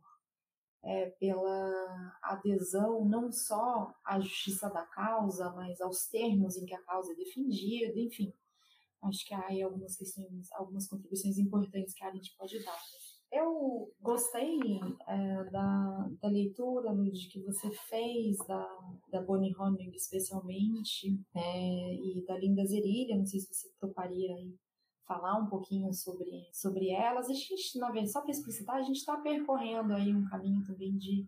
é, 0.84 1.10
pela 1.12 2.18
adesão 2.24 3.06
não 3.06 3.32
só 3.32 3.94
à 4.06 4.20
justiça 4.20 4.70
da 4.70 4.86
causa, 4.86 5.52
mas 5.52 5.82
aos 5.82 6.08
termos 6.08 6.58
em 6.58 6.66
que 6.66 6.74
a 6.74 6.84
causa 6.84 7.12
é 7.12 7.16
defendida, 7.16 8.00
enfim. 8.00 8.34
Acho 9.02 9.26
que 9.26 9.34
há 9.34 9.48
aí 9.48 9.62
algumas 9.62 9.96
questões, 9.96 10.52
algumas 10.54 10.88
contribuições 10.88 11.38
importantes 11.38 11.94
que 11.94 12.04
a 12.04 12.12
gente 12.12 12.36
pode 12.38 12.64
dar. 12.64 12.78
Eu 13.32 13.94
gostei 14.02 14.60
é, 15.08 15.44
da, 15.52 16.10
da 16.20 16.28
leitura, 16.28 16.92
Luiz, 16.92 17.28
que 17.28 17.40
você 17.42 17.70
fez, 17.72 18.38
da, 18.48 18.68
da 19.12 19.22
Bonnie 19.22 19.56
Honig 19.56 19.96
especialmente, 19.96 21.22
é, 21.36 21.94
e 21.94 22.26
da 22.26 22.38
Linda 22.38 22.66
Zerilha, 22.66 23.16
não 23.16 23.26
sei 23.26 23.40
se 23.40 23.54
você 23.54 23.70
toparia 23.80 24.34
aí 24.34 24.58
falar 25.10 25.40
um 25.40 25.48
pouquinho 25.48 25.92
sobre, 25.92 26.48
sobre 26.54 26.92
elas. 26.92 27.28
A 27.28 27.34
gente, 27.34 27.80
na 27.80 27.88
verdade, 27.88 28.12
só 28.12 28.22
para 28.22 28.30
explicitar, 28.30 28.76
a 28.76 28.84
gente 28.84 28.98
está 28.98 29.18
percorrendo 29.18 29.92
aí 29.94 30.16
um 30.16 30.24
caminho 30.30 30.64
também 30.64 30.96
de 30.96 31.28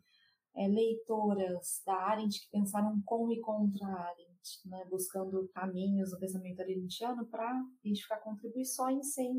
é, 0.55 0.67
leitoras 0.67 1.81
da 1.83 1.95
Arendt 1.95 2.41
que 2.41 2.51
pensaram 2.51 3.01
com 3.05 3.31
e 3.31 3.39
contra 3.41 3.87
a 3.87 4.09
Arendt, 4.09 4.59
né, 4.65 4.85
buscando 4.89 5.49
caminhos 5.53 6.11
no 6.11 6.19
pensamento 6.19 6.61
arendtiano 6.61 7.25
para 7.25 7.59
identificar 7.83 8.17
contribuições 8.17 9.13
sem, 9.13 9.33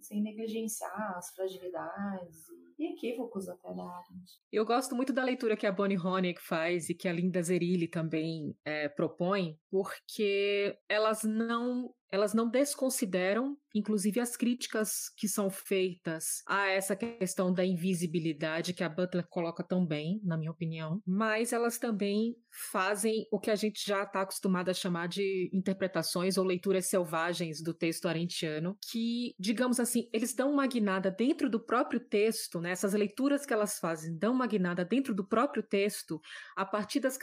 sem 0.00 0.20
negligenciar 0.20 1.16
as 1.16 1.30
fragilidades 1.30 2.46
e 2.78 2.92
equívocos 2.92 3.48
até 3.48 3.72
da 3.72 3.84
Arendt. 3.84 4.40
Eu 4.50 4.64
gosto 4.64 4.96
muito 4.96 5.12
da 5.12 5.22
leitura 5.22 5.56
que 5.56 5.66
a 5.66 5.72
Bonnie 5.72 5.98
Honeck 5.98 6.40
faz 6.40 6.88
e 6.88 6.94
que 6.94 7.06
a 7.06 7.12
Linda 7.12 7.42
Zerilli 7.42 7.86
também 7.86 8.56
é, 8.64 8.88
propõe, 8.88 9.58
porque 9.70 10.76
elas 10.88 11.22
não 11.22 11.94
elas 12.10 12.32
não 12.32 12.48
desconsideram, 12.48 13.56
inclusive, 13.74 14.20
as 14.20 14.36
críticas 14.36 15.08
que 15.16 15.28
são 15.28 15.50
feitas 15.50 16.42
a 16.46 16.68
essa 16.68 16.94
questão 16.94 17.52
da 17.52 17.64
invisibilidade 17.64 18.72
que 18.72 18.84
a 18.84 18.88
Butler 18.88 19.26
coloca 19.28 19.62
tão 19.62 19.84
bem, 19.84 20.20
na 20.24 20.36
minha 20.36 20.50
opinião, 20.50 21.02
mas 21.06 21.52
elas 21.52 21.78
também 21.78 22.36
fazem 22.50 23.26
o 23.30 23.38
que 23.38 23.50
a 23.50 23.54
gente 23.54 23.84
já 23.86 24.02
está 24.02 24.22
acostumado 24.22 24.70
a 24.70 24.74
chamar 24.74 25.08
de 25.08 25.50
interpretações 25.52 26.38
ou 26.38 26.44
leituras 26.44 26.86
selvagens 26.86 27.62
do 27.62 27.74
texto 27.74 28.08
arentiano, 28.08 28.78
que, 28.90 29.34
digamos 29.38 29.78
assim, 29.78 30.08
eles 30.12 30.34
dão 30.34 30.50
uma 30.50 30.66
guinada 30.66 31.10
dentro 31.10 31.50
do 31.50 31.60
próprio 31.60 32.00
texto, 32.00 32.60
né? 32.60 32.70
essas 32.70 32.94
leituras 32.94 33.44
que 33.44 33.52
elas 33.52 33.78
fazem 33.78 34.16
dão 34.16 34.32
uma 34.32 34.46
guinada 34.46 34.84
dentro 34.84 35.14
do 35.14 35.26
próprio 35.26 35.62
texto, 35.62 36.20
a 36.56 36.64
partir 36.64 37.00
das 37.00 37.18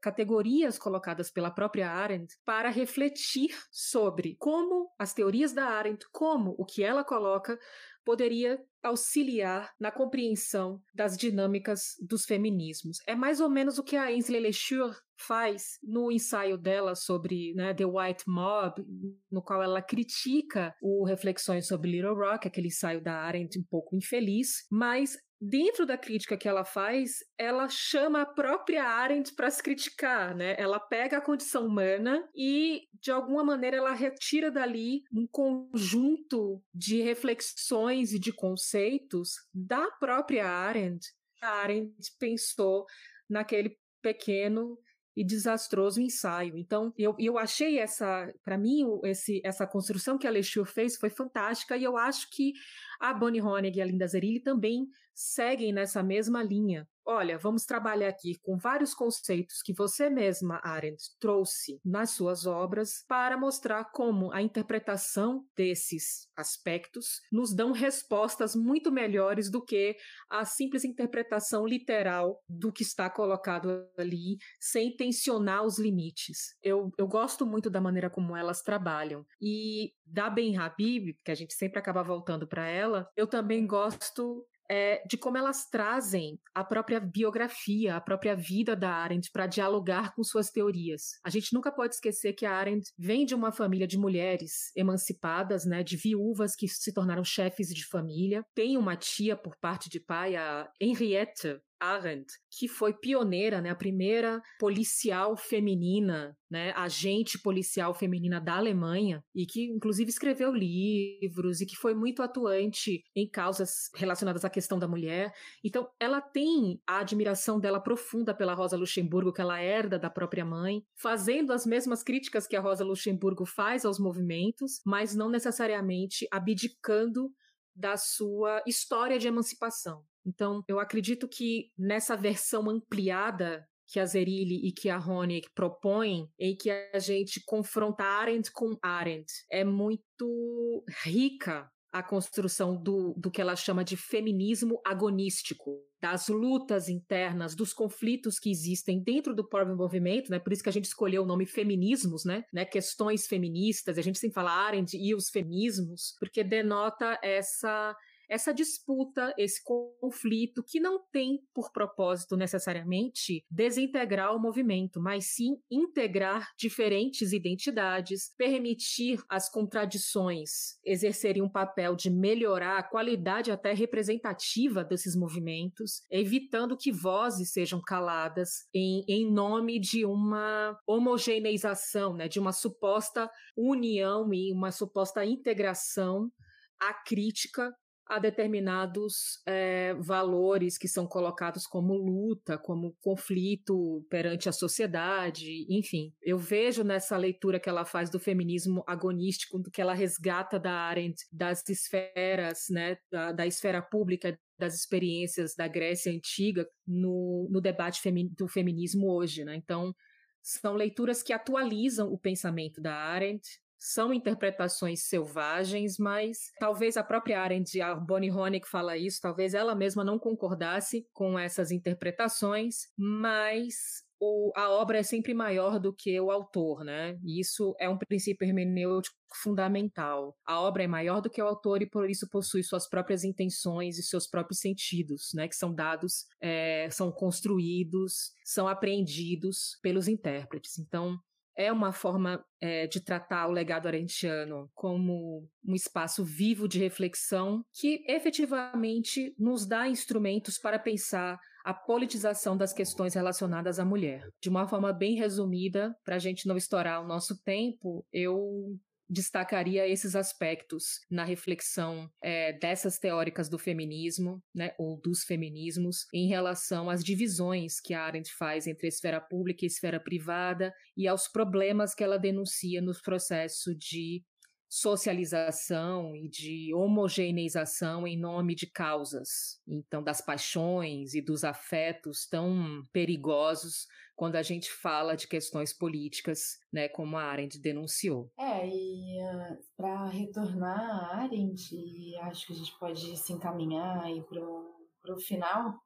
categorias 0.00 0.78
colocadas 0.78 1.30
pela 1.30 1.50
própria 1.50 1.90
Arendt, 1.90 2.34
para 2.44 2.70
refletir 2.70 3.56
sobre 3.70 4.05
sobre 4.06 4.36
como 4.38 4.88
as 4.98 5.12
teorias 5.12 5.52
da 5.52 5.64
Arendt, 5.64 6.06
como 6.12 6.54
o 6.58 6.64
que 6.64 6.82
ela 6.82 7.02
coloca, 7.02 7.58
poderia 8.04 8.56
auxiliar 8.84 9.72
na 9.80 9.90
compreensão 9.90 10.80
das 10.94 11.16
dinâmicas 11.16 11.96
dos 12.00 12.24
feminismos. 12.24 12.98
É 13.04 13.16
mais 13.16 13.40
ou 13.40 13.50
menos 13.50 13.78
o 13.78 13.82
que 13.82 13.96
a 13.96 14.04
Ainsley 14.04 14.38
Lesure 14.38 14.94
faz 15.18 15.78
no 15.82 16.12
ensaio 16.12 16.56
dela 16.56 16.94
sobre 16.94 17.52
né, 17.54 17.74
The 17.74 17.84
White 17.84 18.24
Mob, 18.28 18.80
no 19.28 19.42
qual 19.42 19.60
ela 19.60 19.82
critica 19.82 20.72
o 20.80 21.04
Reflexões 21.04 21.66
sobre 21.66 21.90
Little 21.90 22.14
Rock, 22.14 22.46
aquele 22.46 22.68
ensaio 22.68 23.02
da 23.02 23.22
Arendt 23.22 23.58
um 23.58 23.64
pouco 23.64 23.96
infeliz, 23.96 24.66
mas 24.70 25.16
dentro 25.40 25.84
da 25.84 25.98
crítica 25.98 26.36
que 26.36 26.48
ela 26.48 26.64
faz, 26.64 27.18
ela 27.38 27.68
chama 27.68 28.22
a 28.22 28.26
própria 28.26 28.84
Arendt 28.84 29.34
para 29.34 29.50
se 29.50 29.62
criticar, 29.62 30.34
né? 30.34 30.54
Ela 30.58 30.80
pega 30.80 31.18
a 31.18 31.20
condição 31.20 31.66
humana 31.66 32.26
e, 32.34 32.82
de 33.00 33.10
alguma 33.10 33.44
maneira, 33.44 33.76
ela 33.76 33.92
retira 33.92 34.50
dali 34.50 35.02
um 35.12 35.26
conjunto 35.26 36.62
de 36.74 37.02
reflexões 37.02 38.12
e 38.12 38.18
de 38.18 38.32
conceitos 38.32 39.34
da 39.52 39.90
própria 39.92 40.46
Arendt. 40.46 41.06
A 41.42 41.48
Arendt 41.48 42.12
pensou 42.18 42.86
naquele 43.28 43.76
pequeno 44.00 44.78
e 45.16 45.24
desastroso 45.24 46.00
ensaio. 46.00 46.58
Então, 46.58 46.92
eu, 46.98 47.16
eu 47.18 47.38
achei 47.38 47.78
essa, 47.78 48.30
para 48.44 48.58
mim, 48.58 48.84
esse, 49.04 49.40
essa 49.42 49.66
construção 49.66 50.18
que 50.18 50.26
a 50.26 50.30
Alexandre 50.30 50.70
fez 50.70 50.96
foi 50.96 51.08
fantástica 51.08 51.76
e 51.76 51.84
eu 51.84 51.96
acho 51.96 52.28
que 52.30 52.52
a 53.00 53.14
Bonnie 53.14 53.40
Honig 53.40 53.78
e 53.78 53.80
a 53.80 53.86
Linda 53.86 54.06
Zerilli 54.06 54.40
também 54.40 54.86
seguem 55.16 55.72
nessa 55.72 56.02
mesma 56.02 56.42
linha. 56.42 56.86
Olha, 57.08 57.38
vamos 57.38 57.64
trabalhar 57.64 58.08
aqui 58.08 58.36
com 58.42 58.58
vários 58.58 58.92
conceitos 58.92 59.62
que 59.62 59.72
você 59.72 60.10
mesma, 60.10 60.60
Arendt, 60.64 61.16
trouxe 61.20 61.80
nas 61.84 62.10
suas 62.10 62.46
obras 62.46 63.04
para 63.06 63.38
mostrar 63.38 63.84
como 63.92 64.32
a 64.32 64.42
interpretação 64.42 65.46
desses 65.56 66.28
aspectos 66.36 67.20
nos 67.30 67.54
dão 67.54 67.70
respostas 67.70 68.56
muito 68.56 68.90
melhores 68.90 69.48
do 69.48 69.64
que 69.64 69.96
a 70.28 70.44
simples 70.44 70.84
interpretação 70.84 71.64
literal 71.64 72.42
do 72.48 72.72
que 72.72 72.82
está 72.82 73.08
colocado 73.08 73.88
ali, 73.96 74.36
sem 74.58 74.94
tensionar 74.96 75.64
os 75.64 75.78
limites. 75.78 76.56
Eu, 76.60 76.90
eu 76.98 77.06
gosto 77.06 77.46
muito 77.46 77.70
da 77.70 77.80
maneira 77.80 78.10
como 78.10 78.36
elas 78.36 78.62
trabalham. 78.62 79.24
E 79.40 79.92
da 80.04 80.28
Ben 80.28 80.56
Habib, 80.56 81.16
que 81.24 81.30
a 81.30 81.36
gente 81.36 81.54
sempre 81.54 81.78
acaba 81.78 82.02
voltando 82.02 82.48
para 82.48 82.66
ela, 82.66 83.08
eu 83.16 83.28
também 83.28 83.64
gosto 83.64 84.44
é, 84.70 85.02
de 85.06 85.16
como 85.16 85.36
elas 85.36 85.68
trazem 85.68 86.38
a 86.54 86.64
própria 86.64 87.00
biografia, 87.00 87.96
a 87.96 88.00
própria 88.00 88.34
vida 88.34 88.74
da 88.74 88.90
Arendt 88.90 89.30
para 89.30 89.46
dialogar 89.46 90.14
com 90.14 90.22
suas 90.22 90.50
teorias. 90.50 91.18
A 91.24 91.30
gente 91.30 91.52
nunca 91.52 91.72
pode 91.72 91.94
esquecer 91.94 92.32
que 92.32 92.46
a 92.46 92.54
Arendt 92.54 92.90
vem 92.98 93.24
de 93.24 93.34
uma 93.34 93.52
família 93.52 93.86
de 93.86 93.98
mulheres 93.98 94.72
emancipadas, 94.76 95.64
né, 95.64 95.82
de 95.82 95.96
viúvas 95.96 96.54
que 96.54 96.68
se 96.68 96.92
tornaram 96.92 97.24
chefes 97.24 97.68
de 97.68 97.84
família. 97.86 98.44
Tem 98.54 98.76
uma 98.76 98.96
tia 98.96 99.36
por 99.36 99.56
parte 99.56 99.88
de 99.88 100.00
pai, 100.00 100.36
a 100.36 100.68
Henriette, 100.80 101.60
Arendt, 101.80 102.32
que 102.50 102.68
foi 102.68 102.92
pioneira, 102.92 103.60
né, 103.60 103.70
a 103.70 103.74
primeira 103.74 104.42
policial 104.58 105.36
feminina, 105.36 106.36
né, 106.50 106.72
agente 106.76 107.38
policial 107.38 107.94
feminina 107.94 108.40
da 108.40 108.56
Alemanha, 108.56 109.22
e 109.34 109.46
que 109.46 109.64
inclusive 109.64 110.08
escreveu 110.08 110.52
livros 110.52 111.60
e 111.60 111.66
que 111.66 111.76
foi 111.76 111.94
muito 111.94 112.22
atuante 112.22 113.02
em 113.14 113.28
causas 113.28 113.90
relacionadas 113.94 114.44
à 114.44 114.50
questão 114.50 114.78
da 114.78 114.88
mulher. 114.88 115.32
Então, 115.64 115.88
ela 116.00 116.20
tem 116.20 116.80
a 116.86 117.00
admiração 117.00 117.60
dela 117.60 117.80
profunda 117.80 118.34
pela 118.34 118.54
Rosa 118.54 118.76
Luxemburgo, 118.76 119.32
que 119.32 119.40
ela 119.40 119.60
herda 119.60 119.98
da 119.98 120.10
própria 120.10 120.44
mãe, 120.44 120.82
fazendo 120.94 121.52
as 121.52 121.66
mesmas 121.66 122.02
críticas 122.02 122.46
que 122.46 122.56
a 122.56 122.60
Rosa 122.60 122.84
Luxemburgo 122.84 123.44
faz 123.44 123.84
aos 123.84 123.98
movimentos, 123.98 124.80
mas 124.84 125.14
não 125.14 125.28
necessariamente 125.28 126.26
abdicando 126.30 127.30
da 127.74 127.96
sua 127.96 128.62
história 128.66 129.18
de 129.18 129.28
emancipação. 129.28 130.02
Então, 130.26 130.64
eu 130.66 130.80
acredito 130.80 131.28
que 131.28 131.70
nessa 131.78 132.16
versão 132.16 132.68
ampliada 132.68 133.66
que 133.86 134.00
a 134.00 134.04
Zerilli 134.04 134.66
e 134.66 134.72
que 134.72 134.90
a 134.90 134.98
Honeck 134.98 135.48
propõem, 135.54 136.28
em 136.38 136.56
que 136.56 136.70
a 136.70 136.98
gente 136.98 137.40
confronta 137.46 138.02
Arendt 138.02 138.50
com 138.50 138.76
Arendt, 138.82 139.32
é 139.48 139.62
muito 139.62 140.84
rica 141.04 141.70
a 141.92 142.02
construção 142.02 142.76
do, 142.76 143.14
do 143.16 143.30
que 143.30 143.40
ela 143.40 143.56
chama 143.56 143.82
de 143.82 143.96
feminismo 143.96 144.80
agonístico, 144.84 145.80
das 146.00 146.28
lutas 146.28 146.88
internas, 146.90 147.54
dos 147.54 147.72
conflitos 147.72 148.38
que 148.38 148.50
existem 148.50 149.02
dentro 149.02 149.34
do 149.34 149.48
próprio 149.48 149.76
movimento, 149.76 150.30
né? 150.30 150.38
Por 150.38 150.52
isso 150.52 150.62
que 150.62 150.68
a 150.68 150.72
gente 150.72 150.84
escolheu 150.84 151.22
o 151.22 151.26
nome 151.26 151.46
feminismos, 151.46 152.24
né? 152.24 152.44
né? 152.52 152.66
Questões 152.66 153.26
feministas, 153.26 153.96
a 153.96 154.02
gente 154.02 154.18
sempre 154.18 154.34
fala 154.34 154.50
Arendt 154.50 154.94
e 154.96 155.14
os 155.14 155.30
feminismos, 155.30 156.14
porque 156.18 156.44
denota 156.44 157.18
essa 157.22 157.96
essa 158.28 158.52
disputa, 158.52 159.34
esse 159.38 159.62
conflito, 159.62 160.62
que 160.62 160.80
não 160.80 161.00
tem 161.12 161.40
por 161.54 161.72
propósito 161.72 162.36
necessariamente 162.36 163.44
desintegrar 163.50 164.34
o 164.34 164.40
movimento, 164.40 165.00
mas 165.00 165.26
sim 165.34 165.56
integrar 165.70 166.52
diferentes 166.58 167.32
identidades, 167.32 168.34
permitir 168.36 169.22
as 169.28 169.48
contradições 169.48 170.78
exercerem 170.84 171.42
um 171.42 171.48
papel 171.48 171.94
de 171.94 172.10
melhorar 172.10 172.78
a 172.78 172.82
qualidade 172.82 173.50
até 173.50 173.72
representativa 173.72 174.84
desses 174.84 175.16
movimentos, 175.16 176.02
evitando 176.10 176.76
que 176.76 176.92
vozes 176.92 177.52
sejam 177.52 177.80
caladas 177.80 178.66
em, 178.74 179.04
em 179.08 179.30
nome 179.30 179.78
de 179.78 180.04
uma 180.04 180.78
homogeneização, 180.86 182.14
né, 182.14 182.28
de 182.28 182.38
uma 182.38 182.52
suposta 182.52 183.30
união 183.56 184.32
e 184.32 184.52
uma 184.52 184.70
suposta 184.70 185.24
integração 185.24 186.30
à 186.78 186.92
crítica 186.92 187.72
a 188.06 188.20
determinados 188.20 189.42
é, 189.44 189.94
valores 189.94 190.78
que 190.78 190.86
são 190.86 191.06
colocados 191.06 191.66
como 191.66 191.94
luta, 191.94 192.56
como 192.56 192.96
conflito 193.00 194.06
perante 194.08 194.48
a 194.48 194.52
sociedade, 194.52 195.66
enfim. 195.68 196.14
Eu 196.22 196.38
vejo 196.38 196.84
nessa 196.84 197.16
leitura 197.16 197.58
que 197.58 197.68
ela 197.68 197.84
faz 197.84 198.08
do 198.08 198.20
feminismo 198.20 198.84
agonístico, 198.86 199.60
que 199.72 199.82
ela 199.82 199.92
resgata 199.92 200.58
da 200.58 200.72
Arendt, 200.72 201.26
das 201.32 201.68
esferas, 201.68 202.66
né, 202.70 202.96
da, 203.10 203.32
da 203.32 203.46
esfera 203.46 203.82
pública, 203.82 204.38
das 204.58 204.74
experiências 204.74 205.54
da 205.54 205.66
Grécia 205.66 206.12
Antiga 206.12 206.66
no, 206.86 207.48
no 207.50 207.60
debate 207.60 208.00
femi 208.00 208.28
do 208.30 208.48
feminismo 208.48 209.12
hoje, 209.12 209.44
né? 209.44 209.54
Então, 209.54 209.94
são 210.42 210.74
leituras 210.74 211.22
que 211.22 211.32
atualizam 211.32 212.10
o 212.12 212.18
pensamento 212.18 212.80
da 212.80 212.94
Arendt, 212.94 213.60
são 213.86 214.12
interpretações 214.12 215.04
selvagens, 215.04 215.96
mas 215.96 216.50
talvez 216.58 216.96
a 216.96 217.04
própria 217.04 217.40
Arendt, 217.40 217.80
a 217.80 217.94
Bonnie 217.94 218.32
Honeck 218.32 218.68
fala 218.68 218.96
isso, 218.96 219.20
talvez 219.20 219.54
ela 219.54 219.76
mesma 219.76 220.02
não 220.02 220.18
concordasse 220.18 221.06
com 221.12 221.38
essas 221.38 221.70
interpretações, 221.70 222.88
mas 222.98 224.04
o, 224.20 224.50
a 224.56 224.70
obra 224.70 224.98
é 224.98 225.02
sempre 225.02 225.34
maior 225.34 225.78
do 225.78 225.92
que 225.92 226.18
o 226.20 226.30
autor, 226.30 226.82
né? 226.82 227.18
E 227.22 227.40
isso 227.40 227.76
é 227.78 227.88
um 227.88 227.98
princípio 227.98 228.46
hermenêutico 228.46 229.14
fundamental. 229.42 230.34
A 230.44 230.60
obra 230.60 230.84
é 230.84 230.86
maior 230.86 231.20
do 231.20 231.30
que 231.30 231.40
o 231.40 231.46
autor 231.46 231.82
e 231.82 231.88
por 231.88 232.08
isso 232.08 232.28
possui 232.28 232.62
suas 232.62 232.88
próprias 232.88 233.24
intenções 233.24 233.98
e 233.98 234.02
seus 234.02 234.26
próprios 234.26 234.60
sentidos, 234.60 235.30
né? 235.34 235.46
Que 235.46 235.54
são 235.54 235.72
dados, 235.72 236.24
é, 236.40 236.88
são 236.90 237.12
construídos, 237.12 238.32
são 238.44 238.66
apreendidos 238.66 239.78
pelos 239.82 240.08
intérpretes. 240.08 240.78
Então, 240.78 241.18
é 241.56 241.72
uma 241.72 241.92
forma 241.92 242.44
é, 242.60 242.86
de 242.86 243.00
tratar 243.00 243.48
o 243.48 243.52
legado 243.52 243.86
arentiano 243.86 244.70
como 244.74 245.48
um 245.66 245.74
espaço 245.74 246.24
vivo 246.24 246.68
de 246.68 246.78
reflexão 246.78 247.64
que 247.72 248.04
efetivamente 248.06 249.34
nos 249.38 249.66
dá 249.66 249.88
instrumentos 249.88 250.58
para 250.58 250.78
pensar 250.78 251.38
a 251.64 251.74
politização 251.74 252.56
das 252.56 252.72
questões 252.72 253.14
relacionadas 253.14 253.80
à 253.80 253.84
mulher. 253.84 254.28
De 254.40 254.48
uma 254.48 254.68
forma 254.68 254.92
bem 254.92 255.16
resumida, 255.16 255.96
para 256.04 256.14
a 256.14 256.18
gente 256.18 256.46
não 256.46 256.56
estourar 256.56 257.02
o 257.02 257.08
nosso 257.08 257.42
tempo, 257.42 258.06
eu 258.12 258.78
destacaria 259.08 259.86
esses 259.88 260.16
aspectos 260.16 261.00
na 261.10 261.24
reflexão 261.24 262.10
é, 262.22 262.52
dessas 262.52 262.98
teóricas 262.98 263.48
do 263.48 263.58
feminismo, 263.58 264.42
né, 264.54 264.72
ou 264.78 265.00
dos 265.00 265.24
feminismos, 265.24 266.06
em 266.12 266.28
relação 266.28 266.90
às 266.90 267.04
divisões 267.04 267.80
que 267.80 267.94
a 267.94 268.02
Arendt 268.02 268.32
faz 268.34 268.66
entre 268.66 268.86
a 268.86 268.88
esfera 268.88 269.20
pública 269.20 269.64
e 269.64 269.66
a 269.66 269.68
esfera 269.68 270.00
privada 270.00 270.72
e 270.96 271.06
aos 271.06 271.28
problemas 271.28 271.94
que 271.94 272.02
ela 272.02 272.18
denuncia 272.18 272.80
no 272.80 272.92
processo 273.02 273.74
de 273.74 274.24
socialização 274.68 276.14
e 276.14 276.28
de 276.28 276.74
homogeneização 276.74 278.06
em 278.06 278.18
nome 278.18 278.54
de 278.54 278.66
causas, 278.66 279.60
então 279.66 280.02
das 280.02 280.20
paixões 280.20 281.14
e 281.14 281.22
dos 281.22 281.44
afetos 281.44 282.26
tão 282.26 282.82
perigosos 282.92 283.86
quando 284.16 284.36
a 284.36 284.42
gente 284.42 284.72
fala 284.72 285.14
de 285.14 285.28
questões 285.28 285.74
políticas, 285.74 286.58
né, 286.72 286.88
como 286.88 287.18
a 287.18 287.24
Arendt 287.24 287.60
denunciou. 287.60 288.32
É, 288.38 288.66
e 288.66 289.22
uh, 289.22 289.28
ah, 289.28 289.56
para 289.76 290.06
retornar 290.06 290.80
a 290.80 291.22
Arendt, 291.22 292.16
acho 292.22 292.46
que 292.46 292.52
a 292.54 292.56
gente 292.56 292.78
pode 292.78 293.16
se 293.18 293.32
encaminhar 293.34 294.02
aí 294.02 294.22
para 294.22 295.14
o 295.14 295.20
final 295.20 295.78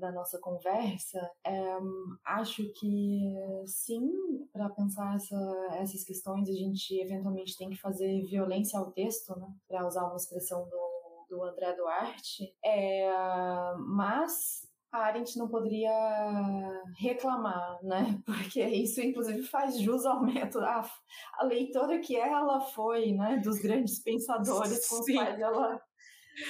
da 0.00 0.10
nossa 0.10 0.38
conversa, 0.40 1.18
é, 1.46 1.78
acho 2.24 2.62
que 2.72 3.34
sim, 3.66 4.10
para 4.52 4.68
pensar 4.70 5.14
essa, 5.14 5.68
essas 5.74 6.02
questões, 6.02 6.48
a 6.48 6.52
gente 6.52 6.98
eventualmente 7.00 7.56
tem 7.56 7.70
que 7.70 7.76
fazer 7.76 8.24
violência 8.26 8.78
ao 8.78 8.90
texto, 8.92 9.38
né, 9.38 9.46
para 9.68 9.86
usar 9.86 10.06
uma 10.06 10.16
expressão 10.16 10.68
do, 10.68 11.26
do 11.28 11.44
André 11.44 11.74
Duarte, 11.76 12.52
é, 12.64 13.08
mas 13.78 14.68
a 14.92 15.04
Arendt 15.04 15.38
não 15.38 15.48
poderia 15.48 15.92
reclamar, 16.98 17.78
né? 17.82 18.20
Porque 18.26 18.64
isso, 18.64 19.00
inclusive, 19.00 19.42
faz 19.42 19.78
jus 19.78 20.04
ao 20.04 20.22
método. 20.22 20.64
A, 20.64 20.84
a 21.38 21.44
leitora 21.44 22.00
que 22.00 22.16
ela 22.16 22.60
foi, 22.60 23.12
né? 23.12 23.40
Dos 23.42 23.58
grandes 23.60 24.02
pensadores 24.02 24.88
com 24.88 24.96
os 24.96 25.06
quais 25.06 25.38
ela. 25.38 25.80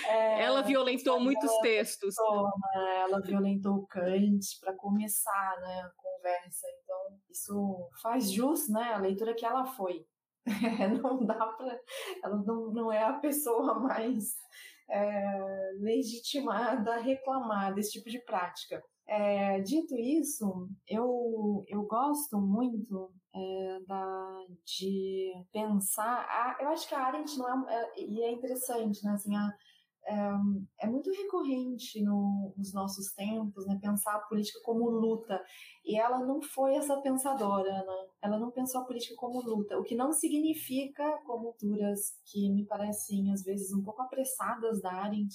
É, 0.07 0.43
ela 0.43 0.63
violentou 0.63 1.21
muitos 1.21 1.51
ela 1.51 1.61
textos. 1.63 2.15
Violentou, 2.17 2.53
né? 2.75 3.01
Ela 3.01 3.21
violentou 3.21 3.87
Kant 3.87 4.61
para 4.61 4.75
começar 4.75 5.61
né, 5.61 5.83
a 5.83 5.91
conversa. 5.97 6.67
Então, 6.83 7.19
isso 7.31 7.89
faz 8.03 8.31
jus, 8.31 8.69
né? 8.69 8.93
A 8.95 8.99
leitura 8.99 9.35
que 9.35 9.45
ela 9.45 9.65
foi. 9.67 10.05
não 11.03 11.25
dá 11.25 11.47
para. 11.47 11.81
Ela 12.23 12.37
não, 12.45 12.73
não 12.73 12.93
é 12.93 13.03
a 13.03 13.15
pessoa 13.15 13.79
mais 13.79 14.37
é, 14.89 15.73
legitimada 15.79 16.95
a 16.95 17.01
reclamar 17.01 17.75
desse 17.75 17.93
tipo 17.93 18.11
de 18.11 18.19
prática. 18.25 18.83
É, 19.07 19.61
dito 19.61 19.97
isso, 19.99 20.69
eu, 20.87 21.65
eu 21.67 21.83
gosto 21.83 22.41
muito 22.41 23.13
é, 23.35 23.81
da, 23.87 24.45
de 24.65 25.33
pensar. 25.53 26.27
A, 26.29 26.63
eu 26.63 26.69
acho 26.69 26.89
que 26.89 26.95
a 26.95 27.07
Arendt 27.07 27.37
não 27.37 27.69
é, 27.69 27.75
é, 27.75 28.01
e 28.01 28.23
é 28.23 28.31
interessante, 28.31 29.05
né? 29.05 29.13
Assim, 29.13 29.35
a, 29.35 29.53
é, 30.07 30.87
é 30.87 30.87
muito 30.87 31.11
recorrente 31.11 32.03
no, 32.03 32.53
nos 32.57 32.73
nossos 32.73 33.13
tempos, 33.13 33.67
né, 33.67 33.79
pensar 33.81 34.17
a 34.17 34.21
política 34.21 34.61
como 34.65 34.89
luta. 34.89 35.43
E 35.85 35.99
ela 35.99 36.19
não 36.25 36.41
foi 36.43 36.75
essa 36.75 37.01
pensadora, 37.01 37.85
né? 37.85 38.07
Ela 38.23 38.39
não 38.39 38.51
pensou 38.51 38.81
a 38.81 38.85
política 38.85 39.15
como 39.17 39.41
luta, 39.41 39.79
o 39.79 39.83
que 39.83 39.95
não 39.95 40.13
significa, 40.13 41.19
como 41.25 41.51
culturas 41.61 42.19
que 42.25 42.51
me 42.51 42.65
parecem 42.65 43.33
às 43.33 43.43
vezes 43.43 43.73
um 43.73 43.83
pouco 43.83 44.03
apressadas 44.03 44.81
da 44.81 44.93
Arendt, 44.93 45.35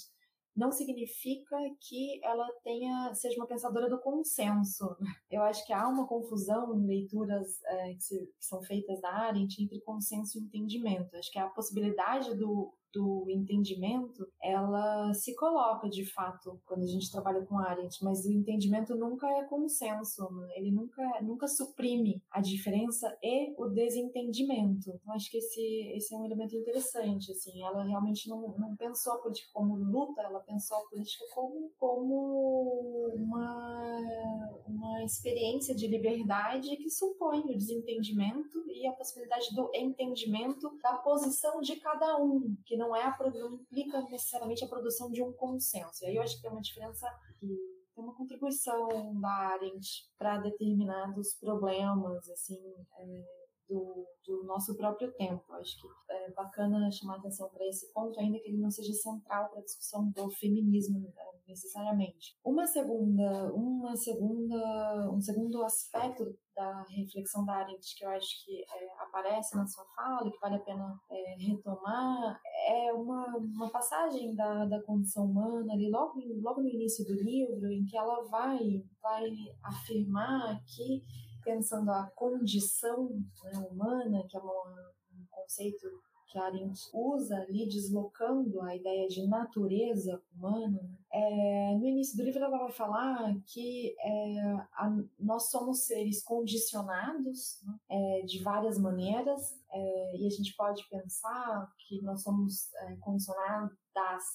não 0.56 0.72
significa 0.72 1.56
que 1.80 2.18
ela 2.24 2.48
tenha 2.64 3.12
seja 3.14 3.36
uma 3.36 3.46
pensadora 3.46 3.90
do 3.90 4.00
consenso. 4.00 4.96
Eu 5.30 5.42
acho 5.42 5.64
que 5.66 5.72
há 5.72 5.86
uma 5.86 6.06
confusão 6.06 6.74
em 6.74 6.86
leituras 6.86 7.62
é, 7.64 7.94
que, 7.94 8.02
se, 8.02 8.26
que, 8.38 8.44
são 8.44 8.62
feitas 8.62 9.00
da 9.02 9.10
Arendt 9.10 9.62
entre 9.62 9.80
consenso 9.82 10.38
e 10.38 10.42
entendimento. 10.42 11.14
Acho 11.14 11.30
que 11.30 11.38
a 11.38 11.50
possibilidade 11.50 12.34
do 12.36 12.72
do 12.96 13.26
entendimento, 13.28 14.26
ela 14.42 15.12
se 15.12 15.34
coloca 15.34 15.88
de 15.88 16.04
fato 16.06 16.58
quando 16.64 16.82
a 16.82 16.86
gente 16.86 17.12
trabalha 17.12 17.44
com 17.44 17.58
Arendt, 17.58 18.02
mas 18.02 18.24
o 18.24 18.32
entendimento 18.32 18.94
nunca 18.94 19.28
é 19.28 19.44
consenso, 19.44 20.30
né? 20.32 20.48
ele 20.56 20.70
nunca, 20.70 21.02
nunca 21.20 21.46
suprime 21.46 22.22
a 22.30 22.40
diferença 22.40 23.14
e 23.22 23.54
o 23.58 23.68
desentendimento. 23.68 24.90
Então 24.90 25.14
acho 25.14 25.30
que 25.30 25.36
esse, 25.36 25.92
esse 25.94 26.14
é 26.14 26.18
um 26.18 26.24
elemento 26.24 26.56
interessante, 26.56 27.32
assim, 27.32 27.62
ela 27.62 27.84
realmente 27.84 28.28
não, 28.30 28.56
não 28.56 28.74
pensou 28.76 29.12
a 29.12 29.18
política 29.18 29.50
como 29.52 29.76
luta, 29.76 30.22
ela 30.22 30.40
pensou 30.40 30.78
a 30.78 30.88
política 30.88 31.24
como, 31.34 31.70
como 31.78 33.12
uma, 33.14 34.60
uma 34.66 35.04
experiência 35.04 35.74
de 35.74 35.86
liberdade 35.86 36.76
que 36.76 36.88
supõe 36.88 37.40
o 37.40 37.58
desentendimento 37.58 38.64
e 38.70 38.86
a 38.86 38.92
possibilidade 38.92 39.54
do 39.54 39.70
entendimento 39.74 40.70
da 40.82 40.94
posição 40.94 41.60
de 41.60 41.76
cada 41.76 42.16
um, 42.22 42.56
que 42.64 42.76
não 42.76 42.85
é 42.94 43.02
a, 43.02 43.16
não 43.30 43.54
implica 43.54 44.00
necessariamente 44.02 44.64
a 44.64 44.68
produção 44.68 45.10
de 45.10 45.22
um 45.22 45.32
consenso. 45.32 46.04
E 46.04 46.08
aí 46.08 46.16
eu 46.16 46.22
acho 46.22 46.36
que 46.36 46.42
tem 46.42 46.50
uma 46.50 46.60
diferença 46.60 47.08
que 47.38 47.46
tem 47.94 48.04
uma 48.04 48.14
contribuição 48.14 49.18
da 49.20 49.28
Arendt 49.28 50.06
para 50.18 50.38
determinados 50.38 51.34
problemas, 51.40 52.28
assim, 52.28 52.60
é, 52.98 53.45
do, 53.68 54.06
do, 54.26 54.44
nosso 54.44 54.76
próprio 54.76 55.12
tempo. 55.12 55.42
Acho 55.54 55.80
que 55.80 55.88
é 56.10 56.30
bacana 56.32 56.90
chamar 56.90 57.16
atenção 57.16 57.48
para 57.50 57.66
esse 57.66 57.92
ponto, 57.92 58.18
ainda 58.18 58.38
que 58.38 58.48
ele 58.48 58.58
não 58.58 58.70
seja 58.70 58.92
central 58.92 59.48
para 59.50 59.60
a 59.60 59.64
discussão 59.64 60.10
do 60.10 60.30
feminismo 60.30 61.00
né, 61.00 61.10
necessariamente. 61.46 62.36
Uma 62.44 62.66
segunda, 62.66 63.52
uma 63.52 63.96
segunda, 63.96 65.10
um 65.12 65.20
segundo 65.20 65.62
aspecto 65.64 66.36
da 66.54 66.82
reflexão 66.88 67.44
da 67.44 67.52
Arendt 67.52 67.94
que 67.96 68.04
eu 68.04 68.08
acho 68.08 68.44
que 68.44 68.62
é, 68.62 69.02
aparece 69.02 69.54
na 69.54 69.66
sua 69.66 69.84
fala, 69.94 70.30
que 70.30 70.38
vale 70.38 70.56
a 70.56 70.60
pena 70.60 70.98
é, 71.10 71.36
retomar, 71.38 72.40
é 72.66 72.92
uma, 72.94 73.36
uma 73.36 73.70
passagem 73.70 74.34
da, 74.34 74.64
da 74.64 74.82
condição 74.82 75.26
humana 75.26 75.74
ali 75.74 75.90
logo, 75.90 76.14
logo 76.40 76.62
no 76.62 76.68
início 76.68 77.04
do 77.04 77.14
livro, 77.22 77.70
em 77.70 77.84
que 77.84 77.96
ela 77.96 78.24
vai, 78.28 78.58
vai 79.02 79.30
afirmar 79.62 80.62
que 80.64 81.04
pensando 81.46 81.92
a 81.92 82.10
condição 82.16 83.08
né, 83.44 83.68
humana, 83.70 84.26
que 84.28 84.36
é 84.36 84.40
um 84.40 85.26
conceito 85.30 85.86
que 86.26 86.38
Arendt 86.38 86.90
usa 86.92 87.36
ali, 87.36 87.68
deslocando 87.68 88.60
a 88.60 88.74
ideia 88.74 89.06
de 89.06 89.24
natureza 89.28 90.20
humana, 90.34 90.80
é, 91.12 91.74
no 91.78 91.86
início 91.86 92.16
do 92.16 92.24
livro 92.24 92.42
ela 92.42 92.58
vai 92.58 92.72
falar 92.72 93.32
que 93.46 93.94
é, 94.00 94.40
a, 94.72 94.92
nós 95.20 95.50
somos 95.50 95.86
seres 95.86 96.24
condicionados 96.24 97.60
né, 97.62 97.78
é, 97.88 98.22
de 98.22 98.42
várias 98.42 98.76
maneiras, 98.76 99.56
é, 99.70 100.16
e 100.16 100.26
a 100.26 100.30
gente 100.30 100.54
pode 100.56 100.86
pensar 100.88 101.72
que 101.86 102.02
nós 102.02 102.22
somos 102.22 102.74
é, 102.74 102.96
condicionadas, 102.96 103.76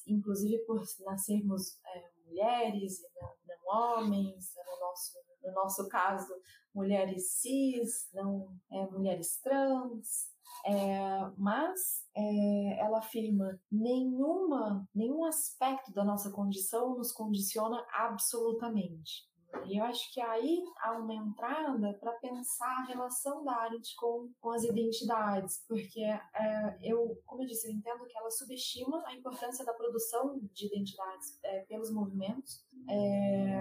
inclusive 0.08 0.60
por 0.60 0.82
nascermos 1.06 1.78
é, 1.86 2.10
mulheres 2.26 3.00
e 3.00 3.08
não, 3.20 3.30
não 3.48 3.98
homens, 4.00 4.54
no 4.56 4.80
nosso, 4.80 5.18
no 5.44 5.52
nosso 5.54 5.88
caso, 5.90 6.34
mulheres 6.74 7.34
cis, 7.34 8.10
não 8.14 8.56
é, 8.72 8.86
mulheres 8.88 9.40
trans, 9.42 10.32
é, 10.66 11.32
mas 11.38 12.06
é, 12.16 12.80
ela 12.80 13.00
afirma 13.00 13.60
nenhuma, 13.72 14.88
nenhum 14.94 15.26
aspecto 15.26 15.92
da 15.94 16.04
nossa 16.04 16.32
condição 16.32 16.98
nos 16.98 17.12
condiciona 17.12 17.84
absolutamente. 17.94 19.31
E 19.66 19.78
eu 19.78 19.84
acho 19.86 20.14
que 20.14 20.22
aí 20.22 20.64
há 20.82 20.94
uma 20.94 21.14
entrada 21.14 21.94
para 22.00 22.14
pensar 22.14 22.82
a 22.82 22.86
relação 22.86 23.44
da 23.44 23.54
Arendt 23.54 23.96
com, 23.96 24.30
com 24.40 24.52
as 24.52 24.64
identidades, 24.64 25.64
porque 25.68 26.02
é, 26.02 26.78
eu, 26.82 27.22
como 27.26 27.44
eu 27.44 27.48
disse, 27.48 27.68
eu 27.68 27.74
entendo 27.74 28.06
que 28.06 28.18
ela 28.18 28.30
subestima 28.32 29.04
a 29.06 29.14
importância 29.14 29.66
da 29.66 29.74
produção 29.74 30.40
de 30.54 30.68
identidades 30.68 31.40
é, 31.44 31.62
pelos 31.62 31.92
movimentos, 31.92 32.64
é, 32.90 33.56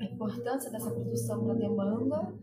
a 0.00 0.04
importância 0.04 0.70
dessa 0.70 0.90
produção 0.90 1.44
para 1.44 1.54
demanda, 1.54 2.34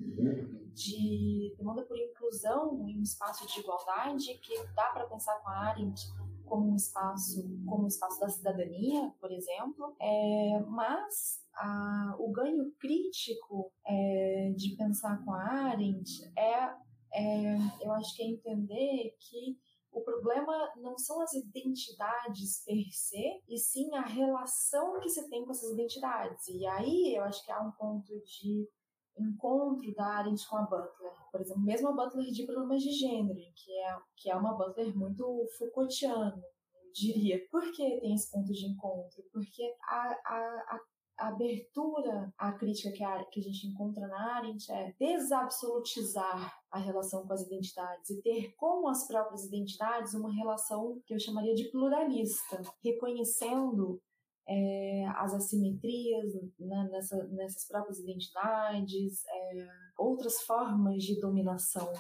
de 0.74 1.56
demanda 1.58 1.84
por 1.84 1.98
inclusão 1.98 2.88
em 2.88 3.00
um 3.00 3.04
espaço 3.04 3.46
de 3.48 3.60
igualdade, 3.60 4.34
que 4.40 4.56
dá 4.76 4.92
para 4.92 5.06
pensar 5.06 5.36
com 5.42 5.50
a 5.50 5.70
Arendt 5.70 6.08
como 6.50 6.72
um 6.72 6.76
espaço, 6.76 7.44
como 7.68 7.84
um 7.84 7.88
espaço 7.88 8.20
da 8.20 8.28
cidadania, 8.28 9.14
por 9.22 9.32
exemplo, 9.32 9.96
é, 10.00 10.60
mas 10.68 11.40
a, 11.60 12.16
o 12.18 12.32
ganho 12.32 12.72
crítico 12.80 13.72
é, 13.86 14.54
de 14.56 14.76
pensar 14.76 15.24
com 15.24 15.34
a 15.34 15.44
Arendt 15.44 16.10
é, 16.38 16.74
é, 17.14 17.58
eu 17.82 17.92
acho 17.92 18.16
que 18.16 18.24
é 18.24 18.28
entender 18.28 19.16
que 19.20 19.58
o 19.92 20.02
problema 20.02 20.72
não 20.78 20.98
são 20.98 21.20
as 21.22 21.34
identidades 21.34 22.64
per 22.64 22.86
se, 22.92 23.42
e 23.48 23.58
sim 23.58 23.94
a 23.96 24.02
relação 24.02 25.00
que 25.00 25.10
se 25.10 25.28
tem 25.30 25.44
com 25.44 25.52
essas 25.52 25.72
identidades. 25.72 26.48
E 26.48 26.66
aí 26.66 27.16
eu 27.16 27.24
acho 27.24 27.44
que 27.44 27.52
há 27.52 27.60
um 27.62 27.72
ponto 27.72 28.08
de 28.24 28.70
encontro 29.18 29.94
da 29.96 30.06
Arendt 30.06 30.48
com 30.48 30.58
a 30.58 30.62
Butler. 30.62 31.12
Por 31.32 31.42
exemplo, 31.42 31.64
mesmo 31.64 31.90
a 31.90 31.94
Butler 31.94 32.32
de 32.32 32.46
problemas 32.46 32.82
de 32.82 32.92
gênero, 32.92 33.40
que 33.56 33.78
é, 33.80 33.98
que 34.16 34.30
é 34.30 34.36
uma 34.36 34.54
Butler 34.54 34.96
muito 34.96 35.48
Foucaultiana, 35.58 36.42
eu 36.76 36.92
diria. 36.94 37.44
Por 37.52 37.72
que 37.72 38.00
tem 38.00 38.14
esse 38.14 38.32
ponto 38.32 38.54
de 38.54 38.66
encontro? 38.68 39.24
Porque 39.34 39.76
a, 39.84 40.16
a, 40.26 40.76
a 40.76 40.80
abertura 41.20 42.34
à 42.38 42.52
crítica 42.54 42.92
que 42.92 43.04
a, 43.04 43.24
que 43.26 43.40
a 43.40 43.44
gente 43.44 43.68
encontra 43.68 44.08
na 44.08 44.38
Arendt 44.38 44.72
é 44.72 44.94
desabsolutizar 45.00 46.58
a 46.72 46.80
relação 46.80 47.26
com 47.26 47.34
as 47.34 47.42
identidades 47.42 48.10
e 48.10 48.22
ter 48.22 48.54
com 48.56 48.88
as 48.88 49.08
próprias 49.08 49.46
identidades 49.46 50.14
uma 50.14 50.34
relação 50.34 51.02
que 51.06 51.14
eu 51.14 51.20
chamaria 51.20 51.56
de 51.56 51.66
pluralista, 51.66 52.62
reconhecendo 52.84 54.02
é, 54.48 55.06
as 55.16 55.34
assimetrias 55.34 56.34
né, 56.60 56.90
nessa, 56.92 57.24
nessas 57.28 57.68
próprias 57.68 58.00
identidades, 58.00 59.24
é, 59.28 59.68
outras 59.98 60.42
formas 60.42 61.04
de 61.04 61.20
dominação, 61.20 61.92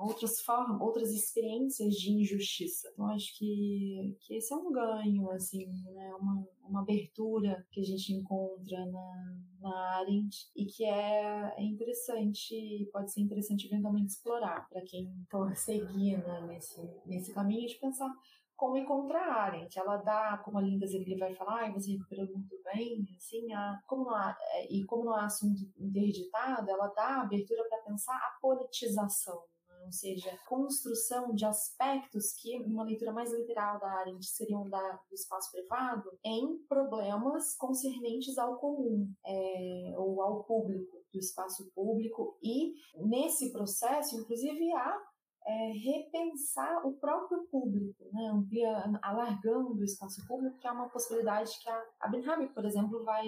outras 0.00 0.40
formas, 0.40 0.80
outras 0.80 1.10
experiências 1.10 1.94
de 1.94 2.12
injustiça. 2.12 2.88
Então 2.92 3.06
acho 3.06 3.36
que, 3.36 4.16
que 4.20 4.34
esse 4.34 4.52
é 4.52 4.56
um 4.56 4.72
ganho, 4.72 5.30
assim, 5.30 5.66
né, 5.92 6.14
uma, 6.14 6.46
uma 6.64 6.80
abertura 6.80 7.66
que 7.70 7.80
a 7.80 7.84
gente 7.84 8.12
encontra 8.12 8.86
na, 8.86 9.38
na 9.60 9.98
Arendt 9.98 10.50
e 10.54 10.64
que 10.66 10.84
é, 10.84 11.54
é 11.56 11.62
interessante, 11.62 12.88
pode 12.92 13.12
ser 13.12 13.20
interessante 13.20 13.66
eventualmente 13.66 14.12
explorar 14.12 14.68
para 14.68 14.82
quem 14.82 15.12
for 15.30 15.54
seguir 15.56 16.18
né, 16.18 16.40
nesse, 16.46 16.80
nesse 17.04 17.32
caminho 17.32 17.68
de 17.68 17.76
pensar 17.76 18.10
como 18.56 18.78
encontrar 18.78 19.28
a 19.28 19.42
Arendt. 19.42 19.78
Ela 19.78 19.98
dá, 19.98 20.38
como 20.38 20.58
a 20.58 20.62
Linda 20.62 20.86
ele 20.86 21.18
vai 21.18 21.34
falar, 21.34 21.68
e 21.68 21.72
você 21.72 21.92
recuperou 21.92 22.26
muito 22.26 22.56
bem, 22.64 23.06
assim, 23.14 23.52
a, 23.52 23.78
como 23.86 24.04
não 24.04 24.14
há, 24.14 24.36
é, 24.52 24.72
e 24.72 24.84
como 24.84 25.04
não 25.04 25.14
há 25.14 25.26
assunto 25.26 25.60
interditado, 25.78 26.70
ela 26.70 26.88
dá 26.88 27.20
abertura 27.20 27.62
para 27.68 27.82
pensar 27.82 28.16
a 28.16 28.38
politização? 28.40 29.44
Ou 29.86 29.92
seja, 29.92 30.36
construção 30.48 31.32
de 31.32 31.44
aspectos 31.44 32.32
que, 32.32 32.58
numa 32.58 32.82
leitura 32.82 33.12
mais 33.12 33.32
literal 33.32 33.78
da 33.78 33.88
Arendt, 34.00 34.26
seriam 34.26 34.68
da, 34.68 35.00
do 35.08 35.14
espaço 35.14 35.50
privado, 35.52 36.10
em 36.24 36.58
problemas 36.68 37.56
concernentes 37.56 38.36
ao 38.36 38.56
comum, 38.58 39.08
é, 39.24 39.94
ou 39.96 40.20
ao 40.20 40.42
público, 40.44 40.96
do 41.12 41.18
espaço 41.18 41.70
público, 41.74 42.36
e 42.42 42.74
nesse 42.96 43.52
processo, 43.52 44.16
inclusive, 44.20 44.72
há 44.72 45.00
é, 45.46 45.72
repensar 45.72 46.84
o 46.84 46.94
próprio 46.94 47.46
público, 47.46 48.04
né? 48.12 48.26
Amplia, 48.34 48.98
alargando 49.00 49.80
o 49.80 49.84
espaço 49.84 50.26
público, 50.26 50.58
que 50.58 50.66
é 50.66 50.72
uma 50.72 50.88
possibilidade 50.88 51.56
que 51.62 51.70
a, 51.70 51.84
a 52.00 52.10
por 52.52 52.64
exemplo, 52.64 53.04
vai, 53.04 53.24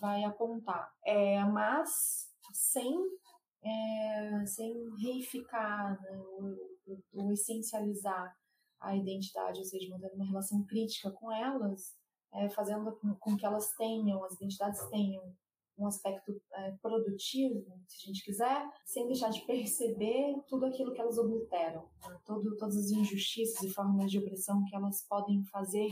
vai 0.00 0.24
apontar. 0.24 0.90
É, 1.04 1.44
mas 1.44 2.26
sem, 2.54 2.98
é, 3.62 4.46
sem 4.46 4.72
reificar 4.96 6.00
né? 6.00 6.18
ou, 6.18 6.56
ou, 7.14 7.32
essencializar 7.32 8.34
a 8.80 8.96
identidade, 8.96 9.58
ou 9.58 9.64
seja, 9.64 9.88
mantendo 9.90 10.14
uma 10.14 10.26
relação 10.26 10.64
crítica 10.64 11.10
com 11.10 11.32
elas, 11.32 11.96
é, 12.32 12.48
fazendo 12.50 12.96
com, 13.18 13.36
que 13.36 13.44
elas 13.44 13.74
tenham, 13.76 14.22
as 14.24 14.34
identidades 14.34 14.80
tenham 14.88 15.34
um 15.76 15.86
aspecto 15.86 16.40
é, 16.54 16.72
produtivo, 16.82 17.64
se 17.86 18.04
a 18.04 18.12
gente 18.12 18.24
quiser, 18.24 18.68
sem 18.84 19.06
deixar 19.06 19.30
de 19.30 19.40
perceber 19.46 20.34
tudo 20.48 20.66
aquilo 20.66 20.92
que 20.92 21.00
elas 21.00 21.18
obliteram, 21.18 21.88
né? 22.02 22.18
Todo, 22.24 22.56
todas 22.56 22.76
as 22.76 22.90
injustiças 22.90 23.62
e 23.62 23.72
formas 23.72 24.10
de 24.10 24.18
opressão 24.18 24.64
que 24.64 24.74
elas 24.74 25.06
podem 25.08 25.44
fazer 25.44 25.88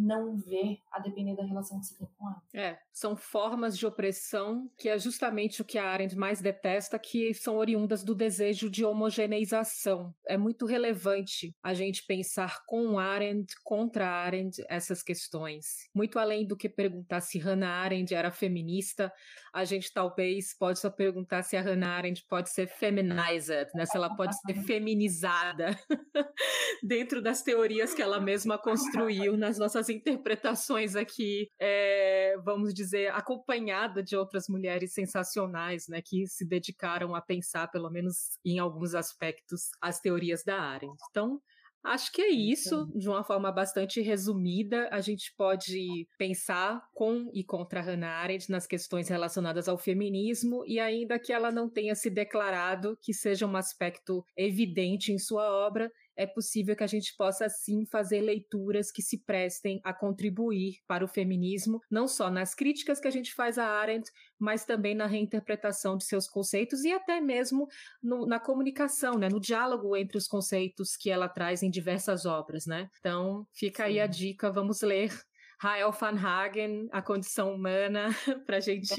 não 0.00 0.38
ver 0.38 0.78
a 0.90 0.98
depender 0.98 1.36
da 1.36 1.44
relação 1.44 1.78
que 1.78 1.86
você 1.86 1.98
tem 1.98 2.08
com 2.16 2.26
ela. 2.26 2.42
É, 2.54 2.78
são 2.92 3.14
formas 3.14 3.76
de 3.76 3.86
opressão 3.86 4.70
que 4.78 4.88
é 4.88 4.98
justamente 4.98 5.60
o 5.60 5.64
que 5.64 5.78
a 5.78 5.88
Arendt 5.88 6.16
mais 6.16 6.40
detesta, 6.40 6.98
que 6.98 7.34
são 7.34 7.56
oriundas 7.56 8.02
do 8.02 8.14
desejo 8.14 8.70
de 8.70 8.84
homogeneização. 8.84 10.14
É 10.26 10.38
muito 10.38 10.64
relevante 10.64 11.54
a 11.62 11.74
gente 11.74 12.06
pensar 12.06 12.64
com 12.66 12.98
Arendt, 12.98 13.54
contra 13.62 14.08
Arendt, 14.08 14.64
essas 14.68 15.02
questões. 15.02 15.88
Muito 15.94 16.18
além 16.18 16.46
do 16.46 16.56
que 16.56 16.68
perguntar 16.68 17.20
se 17.20 17.38
Hannah 17.38 17.82
Arendt 17.82 18.14
era 18.14 18.30
feminista, 18.30 19.12
a 19.52 19.64
gente 19.64 19.92
talvez 19.92 20.56
pode 20.56 20.78
só 20.78 20.88
perguntar 20.88 21.42
se 21.42 21.56
a 21.56 21.60
Hannah 21.62 21.96
Arendt 21.96 22.24
pode 22.26 22.50
ser 22.50 22.68
feminized, 22.68 23.68
né? 23.74 23.84
se 23.84 23.96
ela 23.96 24.14
pode 24.16 24.34
ser 24.40 24.54
feminizada 24.62 25.78
dentro 26.82 27.20
das 27.20 27.42
teorias 27.42 27.92
que 27.92 28.00
ela 28.00 28.20
mesma 28.20 28.56
construiu 28.56 29.36
nas 29.36 29.58
nossas 29.58 29.89
interpretações 29.90 30.96
aqui, 30.96 31.48
é, 31.58 32.36
vamos 32.44 32.72
dizer, 32.72 33.12
acompanhada 33.12 34.02
de 34.02 34.16
outras 34.16 34.48
mulheres 34.48 34.92
sensacionais, 34.92 35.88
né, 35.88 36.00
que 36.02 36.26
se 36.26 36.46
dedicaram 36.46 37.14
a 37.14 37.20
pensar, 37.20 37.68
pelo 37.68 37.90
menos 37.90 38.38
em 38.44 38.58
alguns 38.58 38.94
aspectos, 38.94 39.70
as 39.80 40.00
teorias 40.00 40.42
da 40.44 40.60
Arendt. 40.60 40.96
Então, 41.10 41.40
Acho 41.82 42.12
que 42.12 42.20
é 42.20 42.28
isso, 42.28 42.86
de 42.94 43.08
uma 43.08 43.24
forma 43.24 43.50
bastante 43.50 44.02
resumida. 44.02 44.88
A 44.92 45.00
gente 45.00 45.32
pode 45.34 46.06
pensar 46.18 46.82
com 46.92 47.30
e 47.32 47.42
contra 47.42 47.80
Hannah 47.80 48.18
Arendt 48.18 48.50
nas 48.50 48.66
questões 48.66 49.08
relacionadas 49.08 49.66
ao 49.66 49.78
feminismo, 49.78 50.62
e 50.66 50.78
ainda 50.78 51.18
que 51.18 51.32
ela 51.32 51.50
não 51.50 51.70
tenha 51.70 51.94
se 51.94 52.10
declarado 52.10 52.98
que 53.00 53.14
seja 53.14 53.46
um 53.46 53.56
aspecto 53.56 54.22
evidente 54.36 55.10
em 55.10 55.18
sua 55.18 55.50
obra, 55.50 55.90
é 56.20 56.26
possível 56.26 56.76
que 56.76 56.84
a 56.84 56.86
gente 56.86 57.16
possa 57.16 57.48
sim 57.48 57.86
fazer 57.86 58.20
leituras 58.20 58.92
que 58.92 59.00
se 59.00 59.24
prestem 59.24 59.80
a 59.82 59.94
contribuir 59.94 60.76
para 60.86 61.02
o 61.02 61.08
feminismo, 61.08 61.80
não 61.90 62.06
só 62.06 62.28
nas 62.30 62.54
críticas 62.54 63.00
que 63.00 63.08
a 63.08 63.10
gente 63.10 63.32
faz 63.32 63.56
a 63.56 63.66
Arendt, 63.66 64.10
mas 64.38 64.66
também 64.66 64.94
na 64.94 65.06
reinterpretação 65.06 65.96
de 65.96 66.04
seus 66.04 66.28
conceitos 66.28 66.84
e 66.84 66.92
até 66.92 67.22
mesmo 67.22 67.66
no, 68.02 68.26
na 68.26 68.38
comunicação, 68.38 69.14
né, 69.14 69.30
no 69.30 69.40
diálogo 69.40 69.96
entre 69.96 70.18
os 70.18 70.26
conceitos 70.26 70.94
que 70.94 71.08
ela 71.08 71.26
traz 71.26 71.62
em 71.62 71.70
diversas 71.70 72.26
obras, 72.26 72.66
né? 72.66 72.90
Então, 72.98 73.46
fica 73.54 73.84
sim. 73.84 73.90
aí 73.90 74.00
a 74.00 74.06
dica, 74.06 74.52
vamos 74.52 74.82
ler 74.82 75.10
Rael 75.58 75.90
van 75.92 76.16
Hagen, 76.16 76.88
A 76.92 77.00
Condição 77.00 77.54
Humana, 77.54 78.08
para 78.46 78.58
a 78.58 78.60
gente 78.60 78.94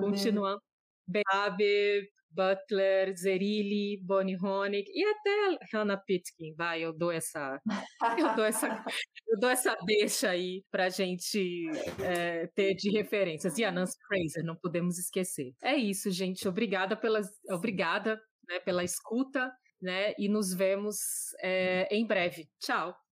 continuar. 0.00 0.58
Beabe, 1.06 2.10
Butler, 2.36 3.16
Zerilli, 3.16 3.98
Bonnie 4.02 4.36
Honig 4.36 4.86
e 4.94 5.04
até 5.04 5.58
Hannah 5.72 5.96
Pitkin, 5.96 6.54
vai, 6.54 6.82
eu 6.82 6.92
dou 6.92 7.10
essa, 7.10 7.58
eu 8.18 8.36
dou 8.36 8.44
essa, 8.44 8.84
eu 9.26 9.40
dou 9.40 9.48
essa 9.48 9.74
deixa 9.86 10.30
aí 10.30 10.62
para 10.70 10.90
gente 10.90 11.66
é, 12.04 12.46
ter 12.48 12.74
de 12.74 12.90
referências. 12.90 13.56
E 13.58 13.64
a 13.64 13.72
Nancy 13.72 13.96
Fraser, 14.06 14.44
não 14.44 14.56
podemos 14.56 14.98
esquecer. 14.98 15.52
É 15.62 15.74
isso, 15.74 16.10
gente. 16.10 16.46
Obrigada 16.46 16.96
pelas, 16.96 17.28
obrigada 17.50 18.20
né, 18.48 18.60
pela 18.60 18.84
escuta, 18.84 19.50
né? 19.80 20.14
E 20.18 20.28
nos 20.28 20.52
vemos 20.52 20.96
é, 21.42 21.88
em 21.90 22.06
breve. 22.06 22.48
Tchau. 22.60 22.96